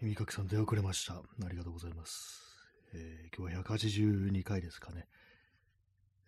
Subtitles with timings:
[0.00, 1.14] 耳かきさん出遅れました。
[1.14, 2.40] ありがとうございます。
[2.94, 5.08] えー今日は182回ですかね。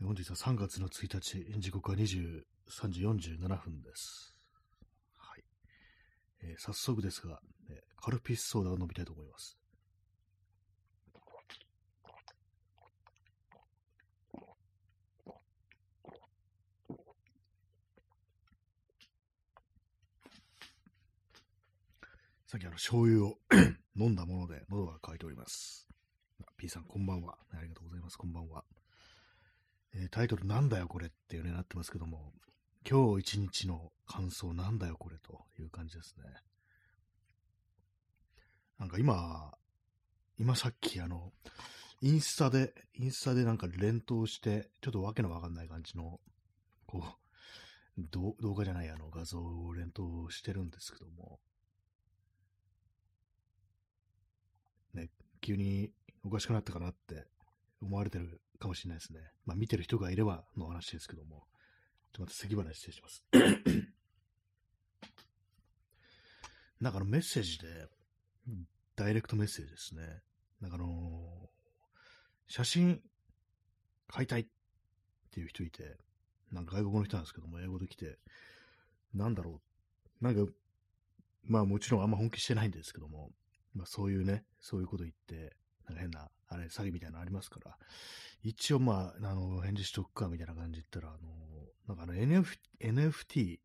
[0.03, 2.43] 本日は3月の1日、時刻は23
[2.88, 4.35] 時47分です。
[5.17, 5.45] はい。
[6.43, 9.56] えー早速ですが、えカルピスソーダを飲みたいと思います。
[22.51, 23.37] さっきあの醤油を
[23.96, 25.87] 飲んだもので喉が渇いております。
[26.56, 27.37] P さんこんばんは。
[27.52, 28.16] ありがとうございます。
[28.16, 28.65] こんばんは。
[29.95, 32.33] えータイトルなんだよこれっていうねなってますけども、
[32.84, 36.25] 今日一日の感想なんだよこれという感じですね。
[38.80, 39.53] なんか今、
[40.37, 41.30] 今さっきあの、
[42.01, 46.19] インスタで、インスタでなんか連投して、ちょっとわけのわかんない感じの、
[46.89, 47.05] こ
[47.97, 51.39] う、動画じゃないあの画像を連投してるんですけども、
[54.95, 55.09] ね、
[55.41, 55.91] 急に
[56.25, 57.27] おかしくなったかなって
[57.83, 59.20] 思われてるかもしれないですね。
[59.47, 61.47] まあ見てる人がいればの話ですけども、
[62.12, 63.25] ちょっと待って、咳払い失礼します。
[66.81, 67.89] なんかあのメッセージで、
[68.97, 70.23] ダイレクトメッセージですね。
[70.61, 71.51] なんかあのー
[72.51, 73.01] 写真
[74.09, 74.47] 買いたいっ
[75.31, 75.97] ていう人いて、
[76.51, 78.19] なんか外国の人なんですけども、英語で来て、
[79.14, 79.61] なんだろ
[80.20, 80.25] う。
[80.25, 80.53] なんか、
[81.45, 83.31] まあもちろんあんま本気してないんですけども、
[83.75, 87.77] まあそういうね、そういうこと言って、なんか変な、あれ、詐欺みたいなのありますから、
[88.43, 91.29] 一応まあ、あの、返事しとくかみたいな感じで言ったら、あの、
[91.89, 93.63] なんかあの NF NFT っ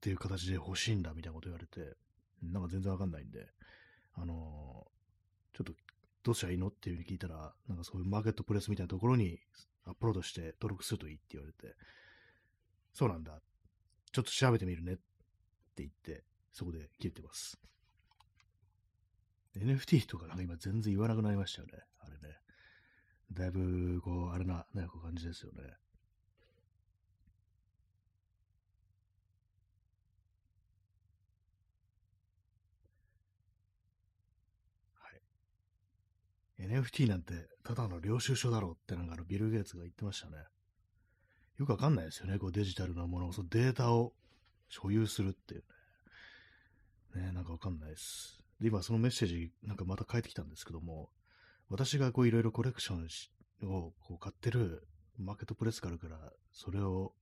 [0.00, 1.96] ていう形で欲しいんだみたいなこと言われて、
[2.42, 3.46] なんか全然わかんないんで、
[4.14, 4.86] あの、
[5.54, 5.72] ちょっと
[6.24, 9.38] どうしたらいいのっていうふうに聞いたら、なんかそういうマーケットプレスみたいなところに
[9.86, 11.76] アップロードして登録するといいって言われて、
[12.92, 13.40] そうなんだ。
[14.12, 15.02] ちょっと調べてみるねって
[15.78, 17.58] 言って、そこで切れてます。
[19.56, 21.74] NFT とかなんか今全然言わなくなりましたよね。
[22.00, 22.36] あれね。
[23.32, 25.62] だいぶ、こう、あれな、なんかこう感じですよね。
[34.94, 35.08] は
[36.58, 36.66] い。
[36.66, 40.36] NFT なんて、ただの領収書だろうってなんかあのビル・ゲイツが言ってましたね。
[41.58, 42.38] よくわかんないですよね。
[42.38, 44.14] こうデジタルなもの、そのデータを
[44.68, 45.64] 所有するっていう
[47.14, 47.26] ね。
[47.26, 48.41] ねなんかわかんないです。
[48.62, 51.10] で、今そのメッセージなんかまた返ってきたんですけども、
[51.68, 54.86] 私がこういろいろコレクションをこう買ってる
[55.18, 57.12] マーケットプレスがあるから、それを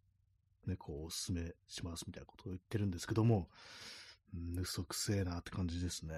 [0.67, 3.49] ね、こうおすすめしますみたいなことを言ってるんですけども、
[4.35, 6.15] うん、嘘くせえなって感じですね。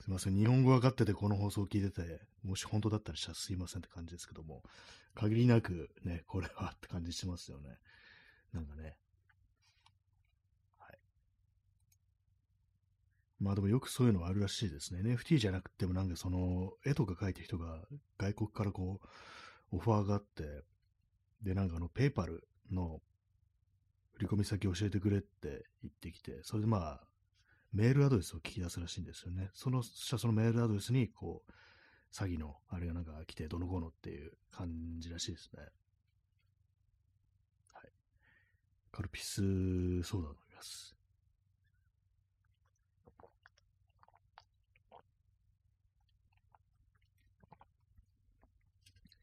[0.00, 0.36] すいません。
[0.36, 4.62] 日本語分かっててこの放送を聞いてて、もし本当だったらしたらすいませんって感じですけども、
[5.14, 7.70] 限りなくね、これはって感じしますよね。
[8.52, 8.96] なんかね。
[10.78, 10.98] はい。
[13.44, 15.00] まあでもよくそういうのはあるらしいですね。
[15.02, 17.82] NFT じゃなくてもなんかその絵とか描いてる人が
[18.16, 19.00] 外国からこ
[19.70, 20.62] う、オファーがあって、
[21.42, 23.02] で、なんかあの、ペイパルの
[24.16, 27.06] 振込先教えてくれって言ってきて、それでまあ、
[27.74, 29.50] メールアドレスを聞き出すらしいんですよね。
[29.52, 31.52] その、そしたそのメールアドレスに、こう、
[32.14, 35.62] 詐欺のあれがなんか来て、どのこうのっていう感じらしいですね。
[37.74, 37.92] はい。
[38.90, 40.93] カルピスソーダ飲みます。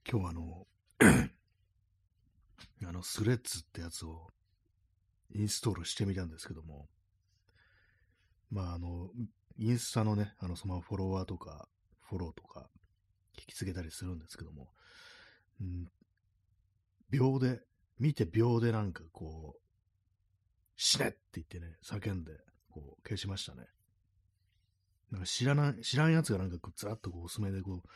[0.09, 0.67] 今日あの、
[2.87, 4.27] あの、スレッズってやつを
[5.33, 6.87] インストールしてみたんですけども、
[8.49, 9.09] まあ、あの、
[9.57, 11.67] インスタのね、あの、そのフォロワーとか、
[12.01, 12.69] フォローとか、
[13.37, 14.69] 引き継げたりするんですけども、
[15.61, 15.87] うん
[17.11, 17.61] 秒で、
[17.99, 19.61] 見て秒でなんかこう、
[20.77, 22.31] 死ねって言ってね、叫んで、
[22.69, 23.67] こう、消しましたね。
[25.11, 27.89] なんか知らない、知らんやつがなんかこうずらっとこう、おすすめでこう、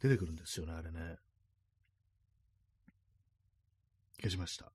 [0.00, 1.16] 出てくるんですよね、あれね。
[4.22, 4.72] 消しました。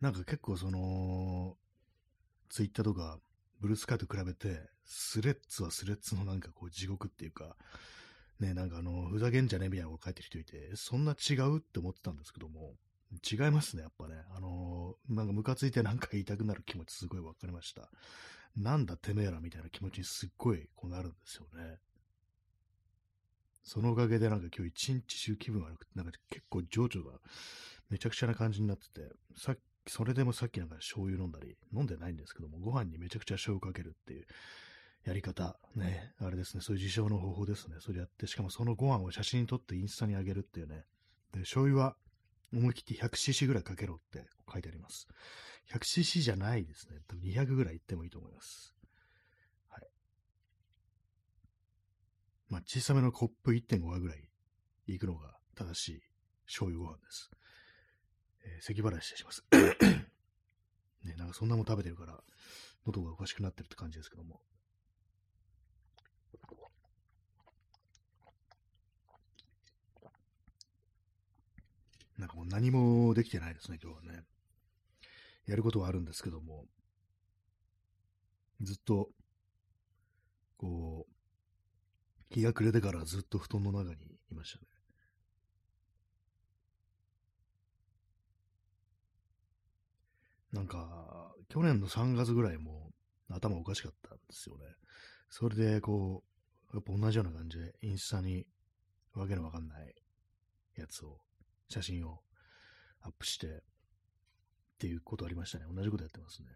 [0.00, 1.56] なんか結構その、
[2.48, 3.18] ツイッターとか、
[3.60, 7.56] ブルースカイと比べて、スレッズはスレッズのなんかこう地獄っていうか、
[8.38, 12.74] ね、なんかあの、ふざけんじゃねえみたいなこと書いてる人いて、そんな違うって思ってたんですけども、
[13.28, 14.14] 違いますね、やっぱね。
[14.36, 17.90] あのーなんかムカついてなんか言いたくなる気持ちすごいわかりました。
[18.56, 21.78] なんだてめえらみたいな気持ちにすっごいこうなるんですよね。
[23.68, 27.20] そのおかげでなんか今日一日中気分悪くて、なんか結構情緒が
[27.90, 34.26] めちゃくちゃな感じになってて、さっき、それでもさっきなんか醤油飲んだり、飲んでないんですけども、ご飯にめちゃくちゃ醤油かけるっていう
[35.04, 37.76] やり方、ね、あれですね、そういう自称の方法ですね。
[37.80, 40.86] それやって、しかもそのご飯を写真に撮ってインスタに上げるっていうね。
[41.32, 41.96] で、醤油は
[42.54, 45.06] 思い切って 100cc ぐらいかけろって書いてあります。
[45.72, 47.00] 100cc じゃないですね。
[47.06, 48.74] 多分200ぐらいいってもいいと思います。
[49.68, 49.86] はい。
[52.48, 54.24] まあ、小さめのコップ1.5話ぐらい
[54.86, 56.02] いくのが正しい
[56.46, 57.30] 醤油ご飯です。
[58.44, 59.44] えー、咳払いしてします。
[61.04, 62.22] ね、なんかそんなもん食べてるから、
[62.86, 64.40] 喉がおかしくなってるって感じですけども。
[72.16, 74.24] なんかもう何もできてないですね、今日はね。
[75.46, 76.66] やることはあるんですけども、
[78.60, 79.10] ずっと、
[80.56, 81.17] こう、
[82.30, 84.66] 日が暮れてからずっと布団の中にいましたね。
[90.52, 92.90] なんか、去年の3月ぐらいも
[93.28, 94.64] 頭おかしかったんですよね。
[95.28, 96.24] それで、こ
[96.72, 98.46] う、やっぱ同じような感じで、インスタに
[99.14, 99.94] わけのわかんない
[100.76, 101.18] やつを、
[101.68, 102.22] 写真を
[103.02, 103.50] アップして、っ
[104.78, 105.64] ていうことありましたね。
[105.70, 106.48] 同じことやってますね。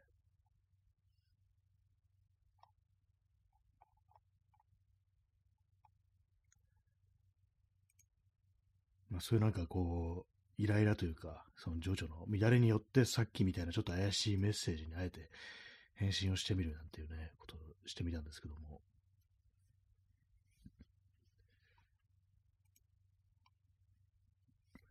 [9.12, 15.31] まあ、そういうなんかこう、イライラというか、その情緒の乱れによってさっきみたいなちょっと怪しいメッセージにあえて
[15.94, 18.81] 返信をしてみるなんていうね、ことをしてみたんですけども。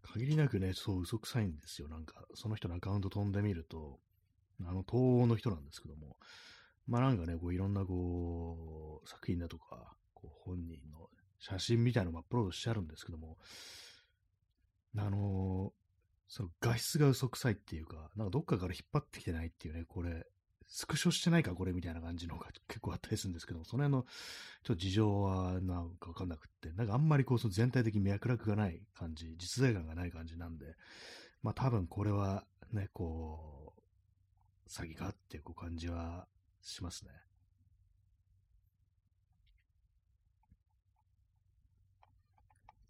[0.03, 1.87] 限りなくね、そう嘘くさいんですよ。
[1.87, 3.99] なんか、その人のアカウント飛んでみると、
[4.59, 6.17] あの、東欧の人なんですけども、
[6.85, 11.09] まあなんかね、こういろんなこう、作品だとか、こう本人の
[11.39, 13.37] 写真みたいなのもアップロードしてあるんですけども、
[14.97, 15.71] あのー、
[16.27, 20.25] その画質が嘘くさいっていうか、なんかどっかから引っ張ってきてないっていうね、これ、
[20.67, 24.05] スクショしてないかこれみたいな感じのが 結構あったりするんですけど、その辺の
[24.63, 30.75] ちょっと事情はなんかわかんなくって、なんかあんまりこうその全体的に脈絡がない感じ、実在感がない感じなんで、
[31.41, 36.27] まあ多分これはね、こう、詐欺かっていう感じは
[36.61, 37.11] しますね。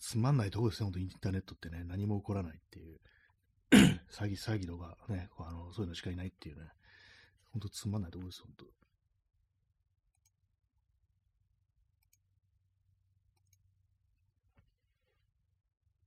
[0.01, 2.99] つまんないとこですね、本当インターネットってね、何も起こらないっていう、
[4.09, 6.69] 詐欺、詐欺とかね、あの、そういうのしかいないっていうね、
[7.51, 8.65] 本当つまんないとこです、本当。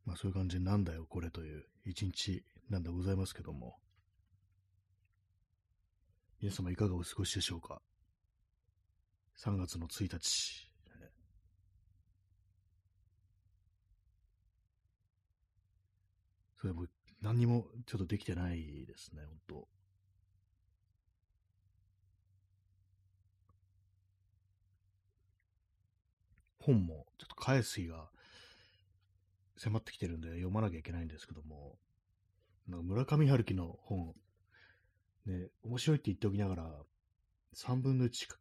[0.04, 3.78] まあそういう感じでなんだよ、これという一日なんでございますけども。
[6.40, 7.80] 皆様いかがお過ごしでしょうか
[9.38, 10.73] ?3 月の1日、
[16.64, 16.86] それも
[17.20, 19.68] 何にもちょっとできてないですね、本当
[26.60, 28.08] 本もちょっと返す日が
[29.58, 31.76] 迫ってきてるんで読まなきゃいけないんですけども、
[32.66, 34.14] なんか村上春樹の本、
[35.26, 36.72] ね、面白いって言っておきながら、
[37.54, 38.38] 3分の1しか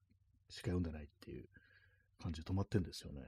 [0.61, 1.49] 読んでないっていう
[2.21, 3.23] 感じで止まってるんですよね。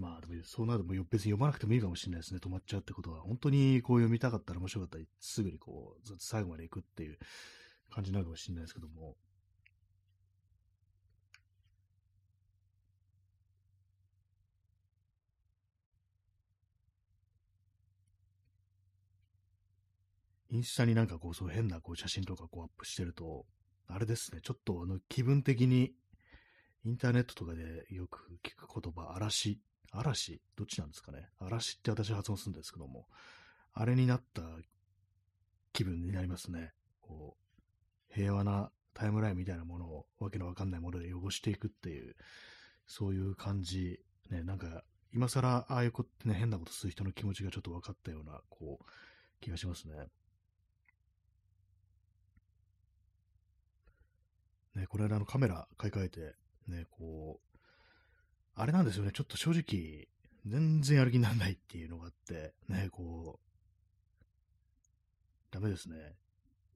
[0.00, 2.40] まあ、でもそうなると別に読まなくてもいいかもしれないですね。
[2.42, 3.20] 止まっちゃうってことは。
[3.20, 7.18] 本当にこう読みたかったら面白かったらすぐにこう、ずっと最後まで行くっていう
[7.90, 9.14] 感じになるかもしれないですけども。
[20.52, 23.44] インスタになんかこう、そう変なこう写真とかこうアップしてると、
[23.86, 25.92] あれですね、ちょっとあの気分的に
[26.84, 29.60] インターネットとかでよく聞く言葉、嵐
[29.92, 33.06] 嵐どっちなんですかね嵐って私発音するんですけども、
[33.72, 34.42] あれになった
[35.72, 36.72] 気分になりますね。
[37.00, 42.16] こう、平和なタイムラインみたいなものをわけのわかんないもので汚していくっていう、
[42.86, 48.84] そういう感じ、ね、なんか、今更ああいうこと、ね、変なことする人の気持ちがちょっと分かったような、こう、
[49.40, 49.94] 気がしますね。
[54.74, 56.34] ね、この間のカメラ買い替えて、
[56.68, 57.49] ね、こう、
[58.54, 60.08] あれなんですよね、ちょっと正直、
[60.46, 63.50] 全然やる気にならないっていうのがあって、ね、こう、
[65.50, 65.96] ダメですね。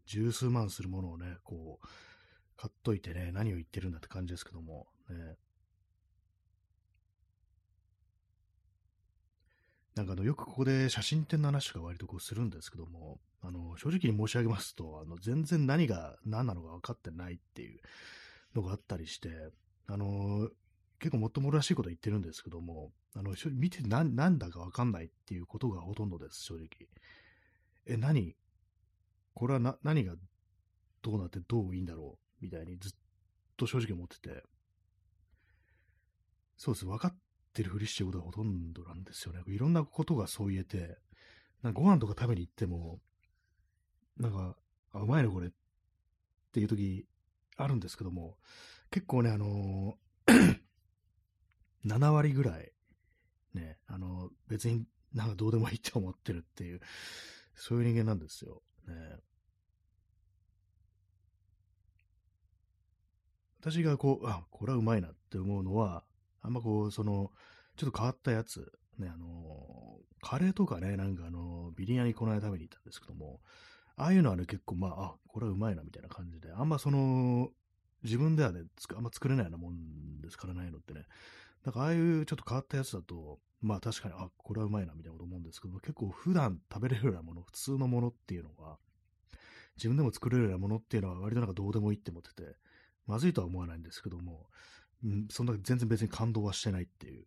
[0.07, 1.87] 十数万するものをね、こう、
[2.57, 5.37] 買っといてね、何を言ってるんだって感じですけども、ね。
[9.95, 17.81] なんかあの、よくここで写真展の話とか割とこうするんですけども、あの、正直に申し上げますと、あの、全然何が何なのか分かってないっていう
[18.55, 19.29] のがあったりして、
[19.87, 20.51] あの、
[21.05, 26.67] 結構もっともらしいこと言ってるんですけども、あの、見て何なんだかわかんないっていうことがほとんどです、正直。
[27.85, 28.35] え、何？
[29.35, 30.15] これはな、何が
[31.03, 32.43] どうなってどういいんだろう？
[32.43, 32.93] みたいにずっ
[33.59, 34.45] と正直思ってて。
[36.57, 37.17] そうです、分かっ
[37.53, 39.43] てるふりしてることがほとんどなんですよね。
[39.47, 40.97] いろんなことがそう言えて、
[41.63, 42.99] なんかご飯とか食べに行っても、
[44.17, 44.57] なんか、
[44.95, 45.51] あ、うまいね、これっ
[46.51, 47.07] ていう時
[47.59, 48.39] あるんですけども、
[48.91, 50.64] 結構ね、あのー、
[51.85, 52.73] 7割ぐらい、
[53.55, 56.81] ね、あの、別になんかどうでもいいって思ってるっていう、
[57.55, 58.63] そういう人間なんですよ。
[58.89, 58.95] ね。
[63.61, 66.05] 私がこう、あ、これはうまいなって思うのは、
[66.43, 67.31] あんまこう、その、
[67.77, 73.41] ちょっと変わったやつ、ね、あの、カレーとかね、なんかあの、ビリヤニこの間食べに行ったんですけども、
[73.97, 77.51] ああいうのはね、結構まあ、あ、これはうまいなみたいな感じで、あんまその、
[78.03, 78.63] 自分ではね、
[78.95, 81.05] あんま作れないようなもんですからないのってね。
[81.65, 88.77] だかああいうちょっと変わったやつだと、まあ確かに、あ、これはうまいなみたいなこと思うんですけど、結構普段食べれるようなもの、普通のものっていうのが、
[89.77, 92.57] 自分でも作れるようなものっていうのは割となんかどうでもいいって思ってて、
[93.07, 94.47] まずいとは思わないんですけども、
[95.03, 97.25] うん、そんな全然別に感動はしてないっていう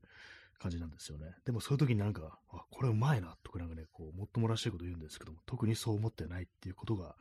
[0.60, 1.27] 感じなんですよね。
[1.46, 7.15] でもそういう時になんか、あ、これうまいなとかなんかね、こう、もっともらしいこと言うんですけども、特にそう思ってないっていうことが、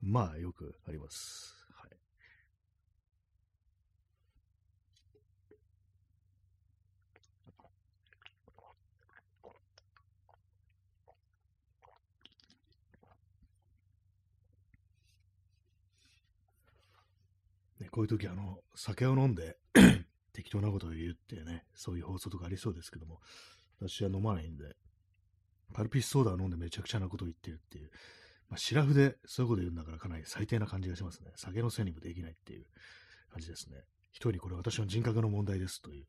[0.00, 1.57] まあよくあります。
[17.98, 19.56] こういう時あの、酒を飲んで
[20.32, 23.18] 適当なことを言うっていうね、そういう放送とかありそうですけども、
[23.80, 24.76] 私は飲まないんで、
[25.74, 27.90] パルピスソーダを飲んでめちゃくちゃなことを言ってるっていう、
[28.48, 31.32] まあ、シラフでそういうこと言うんだからかなり最低な感じがしますね。
[31.34, 32.66] 酒のせいにもできないっていう
[33.32, 33.78] 感じですね。
[34.12, 36.06] 一人にこれ私の人格の問題ですという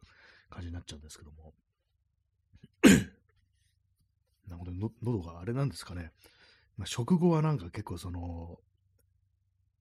[0.52, 1.56] 感じになっちゃうんですけども。
[4.48, 6.12] なるほど、喉があれなんですかね。
[6.78, 8.60] まあ、食後はなんか結構その、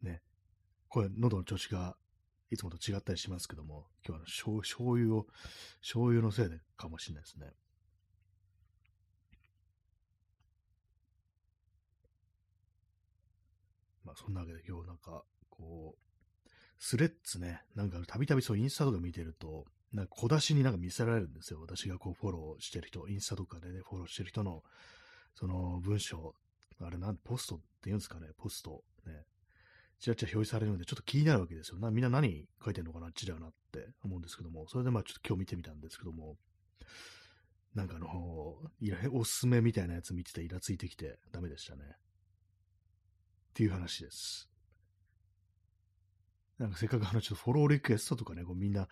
[0.00, 0.22] ね、
[0.88, 1.96] 声、喉の調子が
[2.50, 5.26] いつもと違ったりしますけども、今日は醤醤油を、
[5.80, 7.52] 醤油のせいでかもしれないですね。
[14.04, 21.60] まあそんなわけで今日なんか、こう、スレッズね、なんかたびたびそうインスタとか見てると、なんか小出しになんか見せられるんですよ。
[21.60, 24.62] 私がこうフォローしてる人、インスタとかでね、フォローしてる人の、
[25.34, 26.34] その文章、
[26.80, 29.24] あれなん、ポストって言うんですかね、ポスト、ね、
[30.00, 31.78] ちらちら表示されるので、ちょっと気になるわけですよ。
[31.78, 36.36] なみんな何書いてんのかな、ちらなって思うんですけども、それでまあちょっと今日見てみたんですけども、
[37.74, 41.82] なんかあの、いらおすすめみたいなやつ見ててイラついてきてダメでしたね。
[41.84, 44.48] っていう話です。
[46.58, 48.88] なんかせっかくあの、ちょっとフォローリクエストとかね、こうみんな、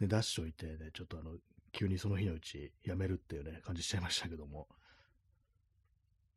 [0.00, 1.36] ね、出しといて、ね、ちょっとあの、
[1.72, 4.68] 急にその日のうちやめるっていうね、感じしちゃいましたけども。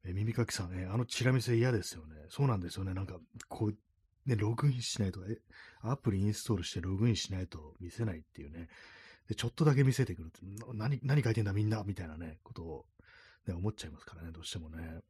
[0.04, 2.16] え、耳かきさんね、あのチラ見せ嫌ですよね。
[2.30, 2.94] そうなんですよね。
[2.94, 3.78] なんか、こう、
[4.26, 5.40] ね、ログインしないと、え、
[5.82, 8.70] アプリインストールしてログインしないと見せないっていうね。
[9.28, 10.40] で、ちょっとだけ見せてくるって、
[10.74, 12.86] 何、何書いてんだみんなみたいなね、ことを、
[13.48, 15.02] ね、思っちゃいますからね、どうしてもね。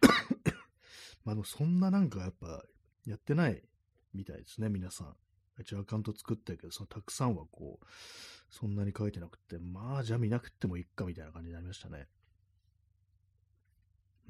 [1.24, 2.64] まあ、でもそんななんかやっぱ、
[3.06, 3.62] やってない
[4.14, 5.16] みたいですね、皆さん。
[5.60, 7.86] 一応アカウント作ったけど、そのたくさんはこう、
[8.50, 12.08] そんなに書いてなくて、まあ、じゃあ見なくてもいいかみたいな感じになりましたね。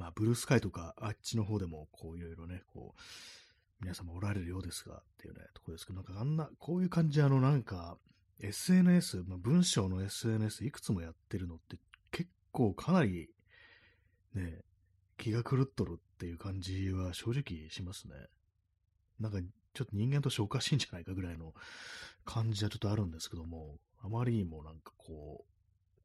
[0.01, 3.01] まあ、ブルースカイとか、あっちの方でも、こう、いろいろね、こう、
[3.83, 7.99] 皆様おられるようですが、っていうね、とこですけど、なんかあんな、こういう感じ、あの、なんか、
[8.39, 11.77] SNS、まあ、文章の SNS いくつもやってるのって
[12.11, 13.29] 結構かなり、
[14.35, 14.63] ね、
[15.19, 18.15] 気が狂っとるっていう感じは正直しますね。
[19.19, 19.39] なんか、
[19.75, 21.53] ちょっと人間としておかしいんじゃないかぐらいの
[22.25, 25.60] 感じはちょっとあるんですけども、あまりにもなんかこう、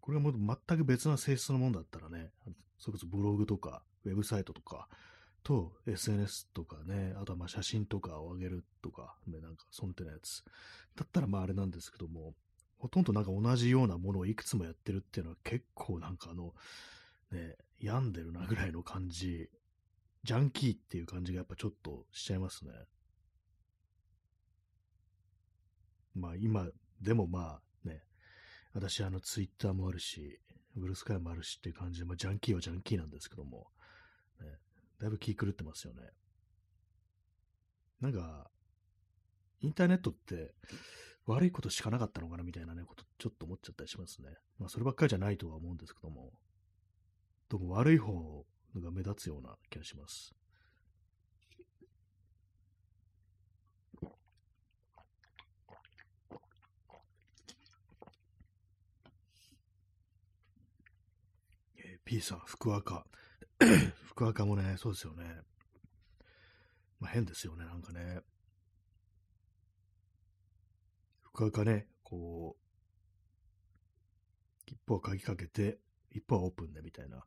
[0.05, 2.29] これがもう全く別な性質のものだったらね、
[2.77, 4.88] それこそブログとか、ウェブサイトとか、
[5.41, 10.43] と SNS とかね、あとはまあ写真とかを上げるとか、ね、なんかそんなやつ。
[10.95, 12.35] だったらまああれなんですけども、
[12.77, 16.53] ほとんどなんか同じようなものをいくつもやってるっていうのは結構なんかあの、
[17.31, 19.50] ね、病んでるなぐらいの感じ、
[20.24, 22.71] ジャンキーっていう感じがやっぱちょっとしちゃいますね。
[26.13, 26.67] まあ今、
[27.01, 27.62] でもまあ、
[28.75, 30.38] 私あのツイッターもあるし、
[30.75, 33.67] ブルースカイもあるしっていう感じで、まあ、ジャンキーはジャンキーなんですけども、
[34.41, 34.48] ね、
[35.00, 36.01] だいぶ気狂ってますよね。
[38.01, 38.51] なんか、
[39.62, 40.53] インターネットって
[41.25, 44.27] 悪いことしかなかったのかなみたいなね、ことちょっと思っちゃったりしますね。
[44.60, 46.34] まあ、そればっかりじゃないとは思うんですけども、
[47.48, 50.36] どうも悪い方が目立つような気がします。
[62.05, 63.05] P さん、福岡。
[64.05, 65.24] 福岡もね、そうですよね。
[67.00, 68.21] まあ、変ですよね、なんかね。
[71.33, 72.65] 側かね、こう、
[74.67, 75.79] 一方は鍵かけて、
[76.12, 77.24] 一方はオープンでみたいな、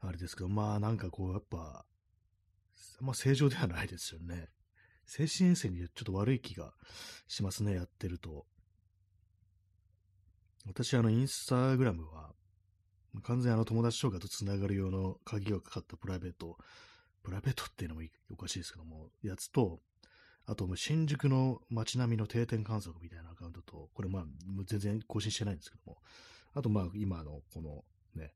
[0.00, 1.84] あれですけど、まあなんかこう、やっぱ、
[3.00, 4.48] まあ正常ではないですよね。
[5.06, 6.72] 精神衛生にちょっと悪い気が
[7.26, 8.46] しますね、やってると。
[10.66, 12.32] 私、あの、インスタグラムは、
[13.22, 16.56] 完全あの友達とかと繋がる用の鍵がかかったプライベート、
[17.22, 18.02] プライベートっていうのも
[18.32, 19.80] おかしいですけども、やつと、
[20.46, 24.24] あと、新宿の街並みの定点観測みたいなアカウントと、これまあ、
[24.66, 25.98] 全然更新してないんですけども、
[26.54, 28.32] あとまあ、今のこのね、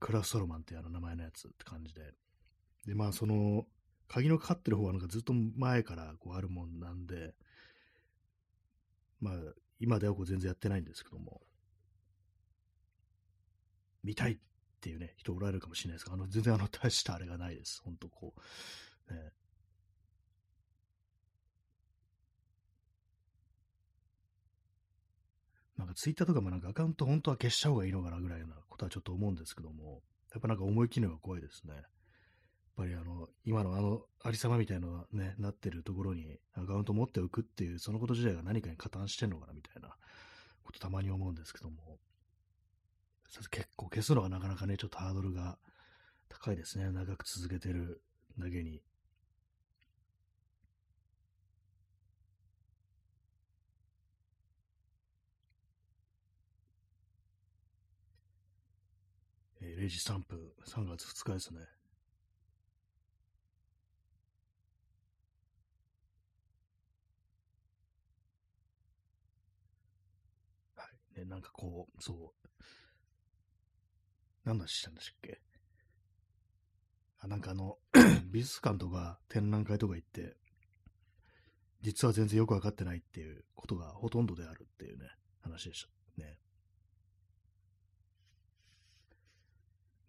[0.00, 2.14] クラストロマンっていうあの名前のやつって感じで、
[2.86, 3.66] で、まあ、その、
[4.08, 7.34] 鍵のかかってる方はなんかずっと前からこうあるもんなんで、
[9.20, 9.34] まあ、
[9.80, 11.40] 今ではこう全然やってないんですけども、
[14.04, 14.38] 見たいっ
[14.80, 17.82] ていうね、人おられるかもしれないですが、あの、全然あの、大したあれがないです。
[17.82, 18.34] ほんとこ
[19.08, 19.32] う、ね。
[25.76, 31.74] なんかツイッターとかもなんかアカウント本当は消しちゃう方がいいのかなぐらいなことはちょっと思うんですけども、やっぱなんか思い切るのが怖いですね。
[31.74, 31.84] やっ
[32.76, 39.96] ぱりあの、今のあの、ありさまみたいなね、なってるところにアカウント持っておくっていう、そのこと自体が何かに加担してんのかなみたいな
[40.62, 41.98] ことたまに思うんですけども、
[43.50, 45.58] 結構消すのがなかなかね、ちょっとハードルが
[46.28, 46.90] 高いですね。
[46.90, 48.02] 長く続けてる
[48.38, 48.82] だけに。
[59.60, 61.60] えー、0時3分、3月2日ですね。
[70.76, 70.84] は
[71.16, 71.20] い。
[71.20, 72.12] ね、なんかこう、そ
[72.43, 72.43] う、
[74.44, 75.40] 何の話したんでしたっけ？
[77.20, 77.78] あ、なんかあの、
[78.30, 80.36] 美術館とか展覧会とか行って、
[81.80, 85.06] 実は全然よくわかってないっていうことがほとんどであるっていうね、
[85.42, 85.86] 話でし
[86.16, 86.38] たね。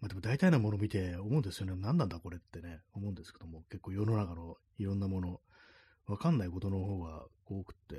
[0.01, 1.73] まあでも大体のもの見て思うんですよね。
[1.75, 5.41] 何なんだこれってね、思うんですけども、結構世の中のいろんなもの、
[6.07, 7.95] わかんないことの方が多くって、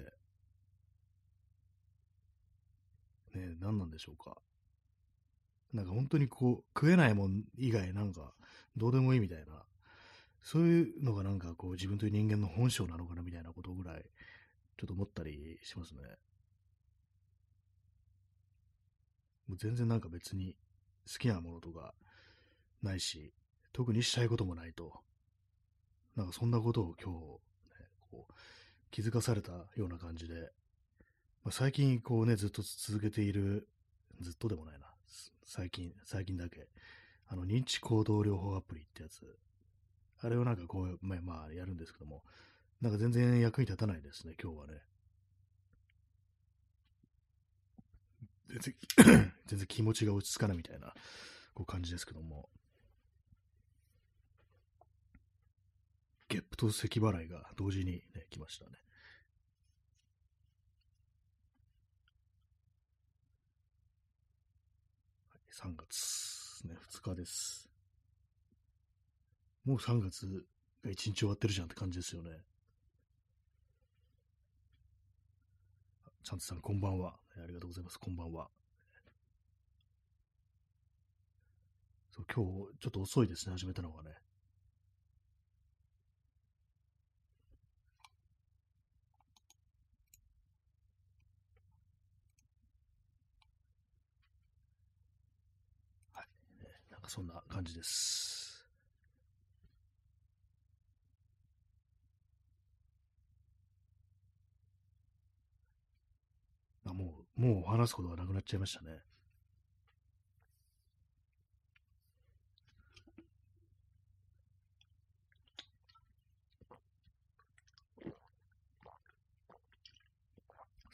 [3.39, 4.37] ね、何なんでしょうか。
[5.73, 8.33] なんか本当にこう、食えないもん以外なんか、
[8.77, 9.65] どうでもいいみたいな、
[10.43, 14.05] そういうのがなんかこう、自分という人間の本性なのかなみたいなことぐらい、
[14.77, 16.03] ちょっと思ったりしますね。
[19.49, 20.57] もう全然なんか別に
[21.11, 21.95] 好きなものとか
[22.83, 23.33] ないし、
[23.73, 24.93] 特にしたいこともないと。
[26.17, 28.33] なんかそんなことを今日、ね、こう
[28.91, 30.35] 気づかされたような感じで、
[31.45, 33.69] まあ、最近こうね、ずっと続けている、
[34.21, 34.96] ずっとでもないな。
[35.47, 36.69] 最近、最近だけ、
[37.29, 39.23] あの、認知行動療法アプリってやつ、
[40.19, 42.25] あれをなんかこう、まあ、まあ、やるんですけども、
[42.81, 44.83] なんか全然役に立たないですね、今日はね。
[48.49, 50.93] 全然、 全然気持ちが落ち着かないみたいな、
[51.55, 52.51] こう感じですけども。
[56.29, 58.73] ゲップと咳払いが同時にね、来ましたね。
[65.57, 67.67] 3月ね、2日です。
[69.65, 70.27] もう3月
[70.85, 72.31] が1日終わってるじゃんって感じですよね。
[76.23, 77.19] ちゃんとさん、こんばんは。
[77.43, 77.99] ありがとうございます。
[77.99, 78.51] こんばんは。
[82.11, 84.26] そう今日、ちょっと遅いですね、始めたのがね。
[97.09, 98.67] そんな感じです。
[106.85, 109.01] あもう、もう話すことがなくなっちゃいましたね。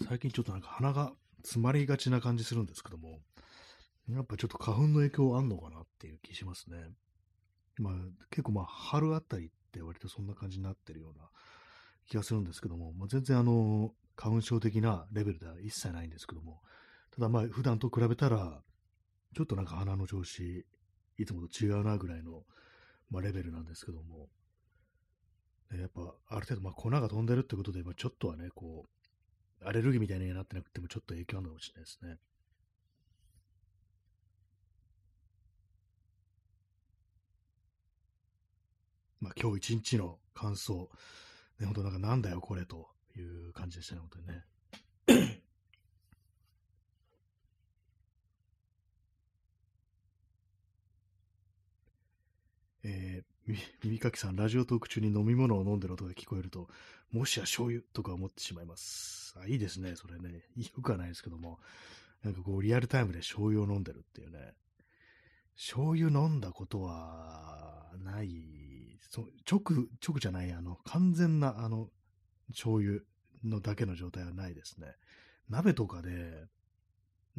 [0.09, 3.21] 最近ちょっとなんか鼻が詰まりがちな感じするんですけども、
[4.11, 6.77] やっぱちょっと花粉の影響あんのかなっていう気しますね。
[7.79, 7.95] まあ、
[8.31, 11.29] 結構まあ、春あたりって割とそんな感じになってるような
[12.09, 16.61] 気がするんですけども、まあ、全然あの、花粉症的なレベルでは一切ないんですけども、
[17.15, 18.63] ただまあ、普段と比べたら、
[19.35, 20.67] ちょっとなんか鼻の調子、
[21.19, 22.43] いつもと違うなぐらいの、
[23.11, 24.29] まあ、レベルなんですけども、
[25.73, 28.85] やっぱ、ある程度、まあ、粉が飛んでるってことで、まあ、ちょっとはね、こ
[29.63, 32.19] う、アレルギーみたいになってなくても、ちょっと影響あるのかもしれないですね。
[39.23, 40.91] まあ、今日一日の感想、
[41.61, 44.45] ね、本当なんかなんだよこれという感じでしたね、本当にね。
[52.85, 56.69] えー、耳かきさん、ラジオトーク中に飲み物を飲んでる音が聞こえると、
[57.13, 59.37] もしや醤油とか思ってしまいます。
[59.41, 60.43] あ、いいですね、それね。
[60.57, 61.61] よくはないですけども、
[62.25, 64.55] なんかこう、リアルタイムで醤油を飲んでるっていうね。
[65.57, 71.89] 醤油飲んだことはない、そ直、直じゃない、あの、完全な、あの、
[72.49, 73.01] 醤油
[73.45, 74.95] のだけの状態はないですね。
[75.49, 76.47] 鍋とかで、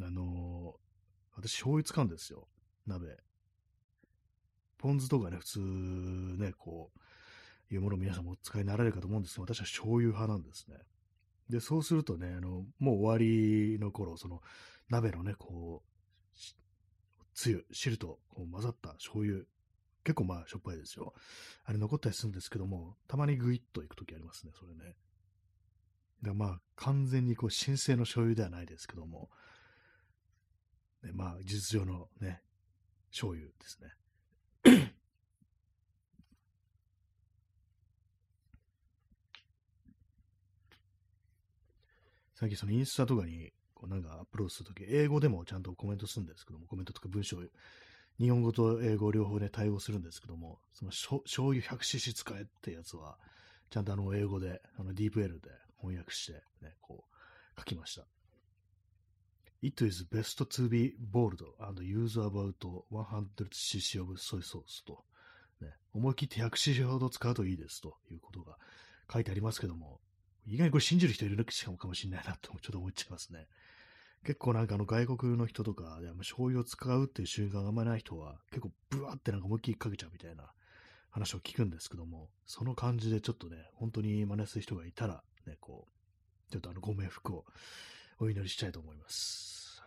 [0.02, 0.74] あの
[1.36, 2.48] 私醤油使うんですよ。
[2.88, 3.18] 鍋。
[4.78, 6.92] ポン酢とかね、普通ね、こ
[7.72, 10.78] う、いうもの皆さんもお使いになられるかと思うんですけど、私は醤油派なんですね。
[11.50, 14.42] で、そうするとね、あの、もう終わりの頃、その、
[14.90, 15.93] 鍋のね、こう、
[17.34, 19.44] つゆ、汁と混ざった醤油、
[20.04, 21.14] 結構まあしょっぱいですよ。
[21.66, 24.96] あれ残ったりするんですけども、たまにグイッといくときありますね、それね。
[26.22, 29.30] でまあ、完全にこう神聖の醤油ではないですけども、
[31.04, 32.42] ね、まあ、事実上のね、
[33.12, 33.90] 醤油ですね。
[42.36, 47.38] 最近そのインスタとかにこうなんかアップロードするとき、英語でもちゃんとコメントするんですけども、コメントとか文章、
[48.18, 53.18] 日本語と英語両方で対応するんですけども、その醤油 100cc 使えってやつは、
[53.70, 55.50] ちゃんとあの英語で、あの DeepL で
[55.82, 57.04] 翻訳して、ね、こ
[57.58, 58.06] う書きました。
[59.62, 62.54] It is best to be bold and use about
[62.90, 65.04] 100cc of soy sauce と、
[65.60, 68.58] ね、思い切って 100cc ほど使うといいですということが
[69.12, 70.00] 書いてありますけども、
[70.46, 73.48] 意外にこれ信じる人いるのかもしれないなとちょっと思っちゃいますね。
[74.24, 80.52] 結構なんかあの外国の人とか醤油を使うっていう習慣があんまりない人は結構ブワーってなんか思いっきりかけちゃうみたいな
[81.14, 87.46] 話を聞くんですけども、その感じでちょっとね、本当に真似する人がいたらね、こう、ちょっとあのご冥福を
[88.20, 89.84] お祈りしたいと思います。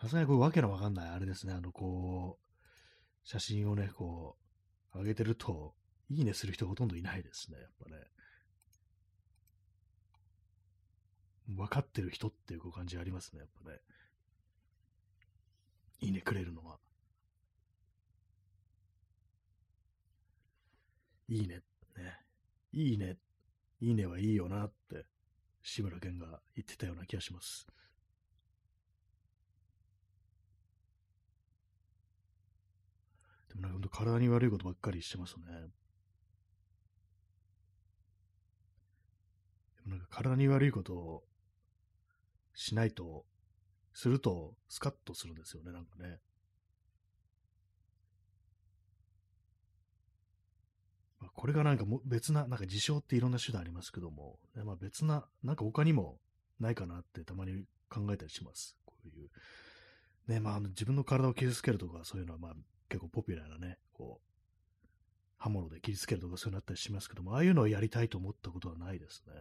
[0.00, 4.36] さすがにこうわけのわかんないあれですね、あのこう、写真をね、こ
[4.94, 5.74] う、上げてると、
[6.10, 8.13] いいねする人ほとんどいないですね、やっぱね。
[11.48, 13.78] 分かってる人っていう感じありますね、やっぱね。
[16.00, 16.78] いいねくれるのは。
[21.28, 21.62] いいね、
[21.96, 22.20] ね。
[22.72, 23.18] いいね、
[23.80, 25.06] いいねはいいよなって、
[25.62, 27.66] 志村けんが言ってたような気がします。
[33.48, 35.44] でもなんか本当体に悪いことばっかりしてますね。
[39.76, 41.24] でもなんか体に悪いことを
[42.54, 43.24] しないと、
[43.92, 46.18] するとスカッとするんですよね、なんかね。
[51.20, 56.18] ま、これがなんかも別な、なんか事象っていろんな手段ありますけども、ね、まあ、別な、なんか他にも
[56.60, 58.76] ないかなってたまに考えたりします。
[58.84, 59.30] こういう。
[60.26, 62.54] ね、まあ、あの自分の体を傷つけるとか、そういうのは、まあ、
[62.88, 64.34] 結構ポピュラーなね、こう、
[65.36, 69.34] 刃物で切りつけるとかそういうのあったりしますけども、ああいうのをやりたいと思ったことはないですね。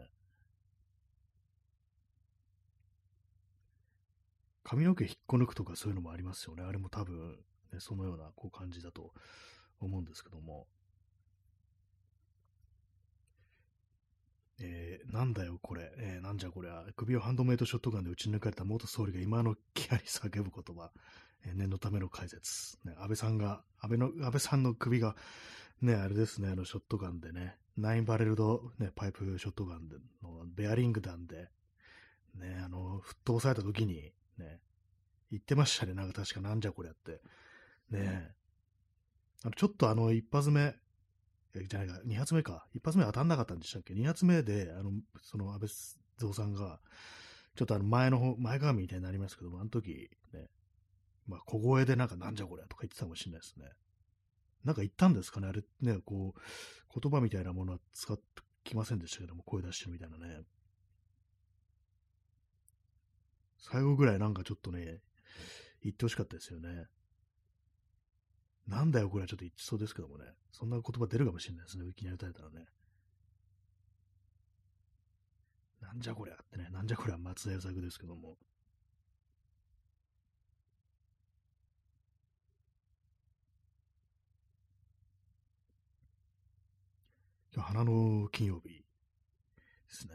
[4.63, 6.63] 髪の毛引っこ抜くとかそういうのもありますよね。
[6.63, 7.37] あれも多分、
[7.71, 9.11] ね、そのようなこう感じだと
[9.79, 10.67] 思うんですけども。
[14.59, 20.91] えー、なんだよこれ、えー、なんじゃこれは、首をハンドメイドショットガンで撃ち抜かれた元総理が今の気合に叫ぶ言葉、
[21.45, 22.77] えー、念のための解説。
[22.85, 25.15] ね、安倍さんが、安倍の、安倍さんの首が、
[25.81, 31.49] ね、あれですね、あのショットガンでね、9バレルド、ね、パイプショットガンでのベアリング弾で、
[32.35, 34.59] ね、あの、沸騰された時に、ね、
[35.31, 37.21] 言ってましたね、なんか確かなんじゃこりゃって。
[37.89, 38.31] ね
[39.43, 40.73] あのちょっとあの、一発目、
[41.53, 42.65] じゃないか、二発目か。
[42.73, 43.93] 一発目当たんなかったんでしたっけ？
[43.93, 44.91] 二発目で、あの、
[45.21, 45.69] その安倍
[46.19, 46.79] 蔵さんが、
[47.55, 50.47] ちょっとあの前の方、前髪みたいになりますけども、あの時、ね、
[51.27, 53.65] まあ、小声でなんかなんじゃこりゃとか言ってたかもしれないですね。
[54.63, 55.47] なんか言ったんですかね？
[55.47, 58.23] あれね、こう、言葉みたいなものは使って
[58.63, 60.39] きませんでしたけども、声出してるみたいなね。
[63.63, 64.99] 最後ぐらいなんかちょっとね、
[65.81, 66.85] 言ってほしかったですよね。
[68.67, 70.25] なんだよ、これはちょっと言ってそうですけどもね。
[70.51, 71.87] そんな言葉出るかもしれないですね。
[71.87, 72.65] いきなり歌えたらね。
[75.81, 76.67] なんじゃこりゃってね。
[76.71, 78.37] なんじゃこりゃ松田優作ですけども。
[87.53, 88.83] 今日、花の金曜日で
[89.87, 90.13] すね。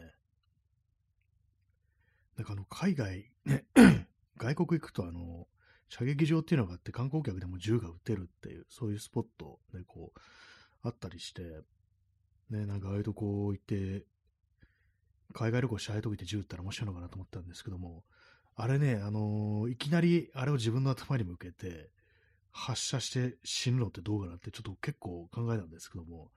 [2.36, 3.64] なんかあの、海外、ね、
[4.36, 5.46] 外国行くとあの、
[5.88, 10.20] 射撃場っていうのがあって、観光客でも銃が撃てるっていう、そういうスポットね、こう、
[10.82, 11.42] あったりして、
[12.50, 14.04] ね、なんかああいうとこ行って、
[15.34, 18.04] 海外旅行してああいとこ行って銃撃ったら面白いのかなと思ったんですけども、
[18.56, 21.90] あれね、あのーいきなりあれを自分の頭に向けて
[22.50, 26.30] 発射して死ぬのってどうかなってちょっと結構考えたんですけども、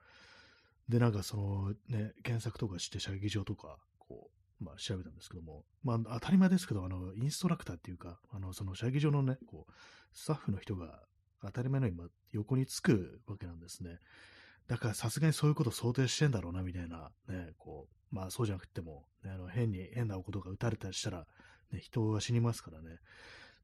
[0.87, 9.71] で、なんかそのね、検索とかして射撃場とか、こう、まあ調べたんですけども、まあ当たり前ですけど、あの、インストラクターっていうか、あの、その射撃場のね、こう、
[10.13, 11.03] スタッフの人が
[11.41, 13.97] 当たり前のように横につくわけなんですね。
[14.67, 21.25] だからさすがにそういうことを想定してんだろうな、みたいな、ね、こう、まあそうじゃなくても、ね、あの変に変なことが撃たれたりしたら、
[21.71, 22.99] ね、人は死にますからね。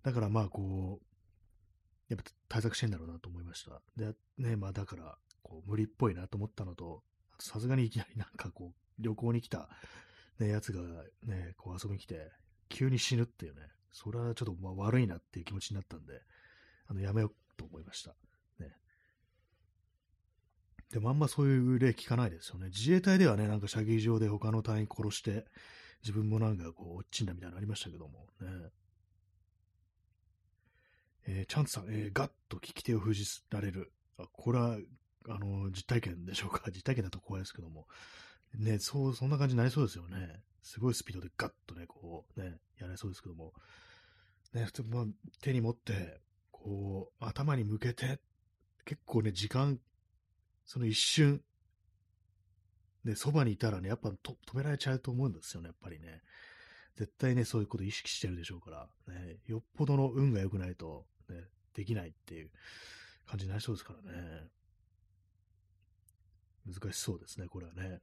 [0.04, 3.82] だからまあこう、やっぱ対策してんだろうなと思いました。
[3.96, 7.04] で、ね、まあだから、こう無理っぽいなと思ったの、と
[7.40, 9.70] さすがにいきなりなんかこう、旅行に来た、
[10.40, 10.82] ね、やつが
[11.24, 12.32] ね、こう遊びに来て、
[12.70, 16.22] 急に死ぬっていうね、それはちょっとまあ悪いなっていう気持ちになったんで、
[16.88, 18.16] あの、やめようと思いました。
[18.60, 18.72] ね。
[20.92, 22.68] でもあんまそういう例聞かないですよね。
[22.68, 25.46] 自衛隊ではね、なんか射撃場で他の隊員殺して、
[26.04, 28.48] 自分もなんかこう、落ちんだみたいなのありましたけども、ね。
[31.30, 33.92] えーチャンツさん、えーガッと聞き手を封じられる。
[34.18, 34.78] あこれは、
[35.30, 36.62] あの、実体験でしょうか。
[36.68, 37.88] 実体験だと怖いですけども。
[38.56, 40.42] ね、そう、そんな感じになりそうですよね。
[40.62, 43.54] すごいスピードでガッとね、こう、ね、やれそうですけども。
[44.54, 45.06] ね、普通まあ、
[45.42, 48.20] 手に持って、こう、頭に向けて、
[48.86, 49.80] 結構ね、時間、
[50.66, 51.42] その一瞬、
[53.04, 56.22] ね、そばにいたらね、やっぱと止められちゃうと思うんですよね、やっぱりね。
[56.96, 62.50] 絶対ね、そういうこと意識してるでしょうから、ね、よっぽどの運が良くないと、ね、できないっていう
[63.26, 64.50] 感じになりそうですからね。
[66.66, 68.02] 難しそうですね、これはね。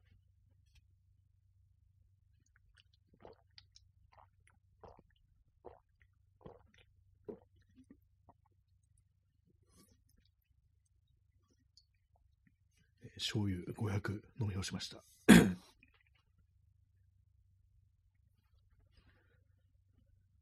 [13.16, 15.04] 醤油500飲み干しました。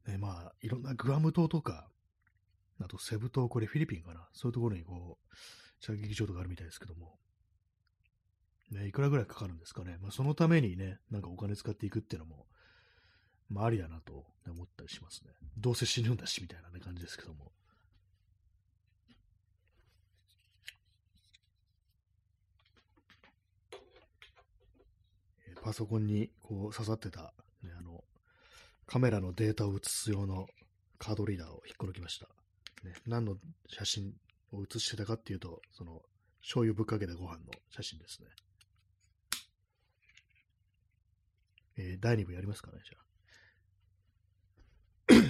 [0.05, 1.89] ね、まあ、いろんなグアム島とか、
[2.79, 4.27] あとセブ島、これフィリピンかな。
[4.33, 5.25] そういうところにこう、
[5.79, 7.19] 射撃場とかあるみたいですけども。
[8.71, 9.97] ね、いくらぐらいかかるんですかね。
[10.01, 12.47] まあ、そのためにね、なんかお金使っていくっていうのも、
[13.49, 15.31] まあ、ありだなと思ったりしますね。
[15.57, 17.51] どうせ死ぬんだし、みたいな、ね、感じですけども。
[25.63, 28.03] パソコンにこう刺さってた、ね、あの、
[28.85, 30.47] カメラのデータを写す用の
[30.99, 32.27] カードリーダーを引っこ抜きました。
[32.85, 34.13] ね、何の写真
[34.51, 36.01] を写してたかっていうと、その、
[36.41, 38.27] 醤油ぶっかけたご飯の写真ですね。
[41.77, 42.97] えー第2部やりますかね、じゃ
[45.07, 45.21] あ。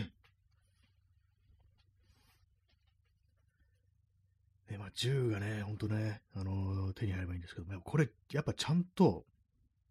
[4.72, 9.28] ね、まあ、銃がね、ほんとね、あのー手に入ればいいんですけど、これ、やっぱちゃんと、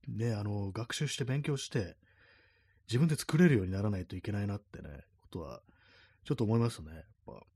[0.09, 1.97] ね、あの学習して勉強して、
[2.89, 4.89] 自分で作れるようにならないといけないなってね、
[5.21, 5.63] ことは、
[6.25, 6.93] ちょっと思いますね。
[6.93, 7.47] やっぱ、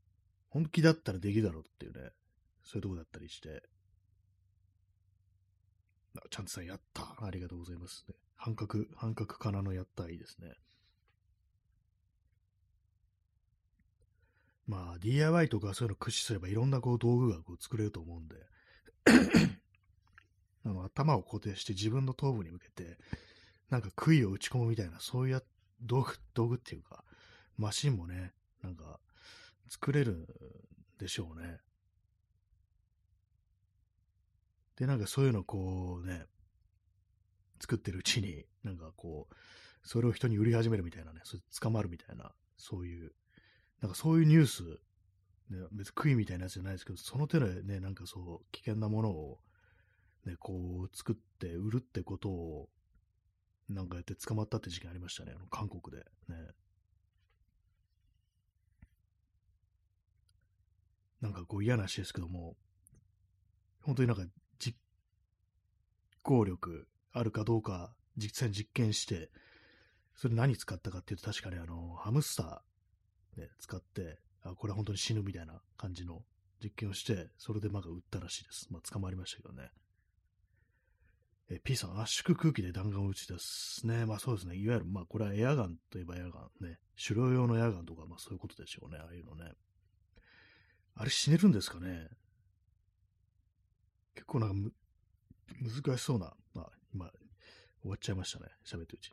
[0.49, 2.11] 本気だったらできるだろうっていうね、
[2.63, 3.63] そういうとこだったりして。
[6.17, 7.17] あちゃんとさん、やった。
[7.25, 8.15] ありがとうございます、ね。
[8.37, 10.55] 半角、半角かなのやった、いいですね。
[14.67, 18.35] まあ、DIY とかそういうの駆使すればいろんなこう道具がこう作れると思うんで、
[20.67, 22.99] あの頭を固定して自分の頭部に向けて、
[23.71, 25.43] なんか杭を打ち込むみたいな、そういう
[25.81, 27.05] 道具、道具っていうか、
[27.57, 28.99] マシンもね、なんか
[29.69, 30.27] 作れるん
[30.99, 31.59] でしょうね。
[34.77, 36.27] で、なんかそういうのこうね、
[37.61, 39.35] 作ってるうちに、なんかこう、
[39.89, 43.13] それを人に売り始めるみたいなね、それ捕まるみたいな、そういう、
[43.81, 44.63] なんかそういうニュース、
[45.49, 49.39] ね、別に杭みたいなやつじゃないですけど、その手でね、なんかそう、危険なものを、
[50.27, 52.69] ね、こう、作って売るってことを、
[53.69, 56.05] なんかやって捕まったって事件ありましたね、あの韓国で。
[56.29, 56.51] ね。
[61.21, 62.57] なんかこう嫌な話ですけども、
[63.81, 64.25] 本当になんか
[64.59, 64.77] 実
[66.23, 69.31] 行力あるかどうか実際に実験して、
[70.17, 76.23] それ何使ったかっていうと確かにあの、ハムスター、ね、使って、あ、これは本当に死ぬみたいな感じの
[76.63, 78.67] 実験をして、それでなんか撃ったらしいです。
[78.71, 79.71] まあ捕まりましたけどね。
[81.49, 83.87] え、P さん、圧縮空気で弾丸を打ち出す。
[83.87, 84.05] ね。
[84.05, 84.57] まあそうですね。
[84.57, 86.79] いわゆる、まあこれはエアガンといえばエアガンね。
[87.01, 88.99] 狩猟用のエアガンとか、まあそういうことでしょうね。
[88.99, 89.53] ああいうのね。
[90.97, 92.09] あれ死ねるんですかね
[94.15, 94.71] 結構なんか
[95.85, 97.11] 難しそうな、まあ今
[97.83, 98.47] 終わっちゃいましたね。
[98.65, 99.13] 喋ってるうち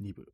[0.00, 0.12] に。
[0.12, 0.32] 2部。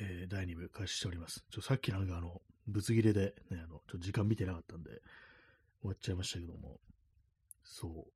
[0.00, 1.44] えー、第2部開始しております。
[1.50, 4.90] ちょさっきなんかあの、ぶつ切れで、ね、あの、ちょ時間見てなかったんで、
[5.80, 6.80] 終わっちゃいましたけども、
[7.62, 8.10] そう。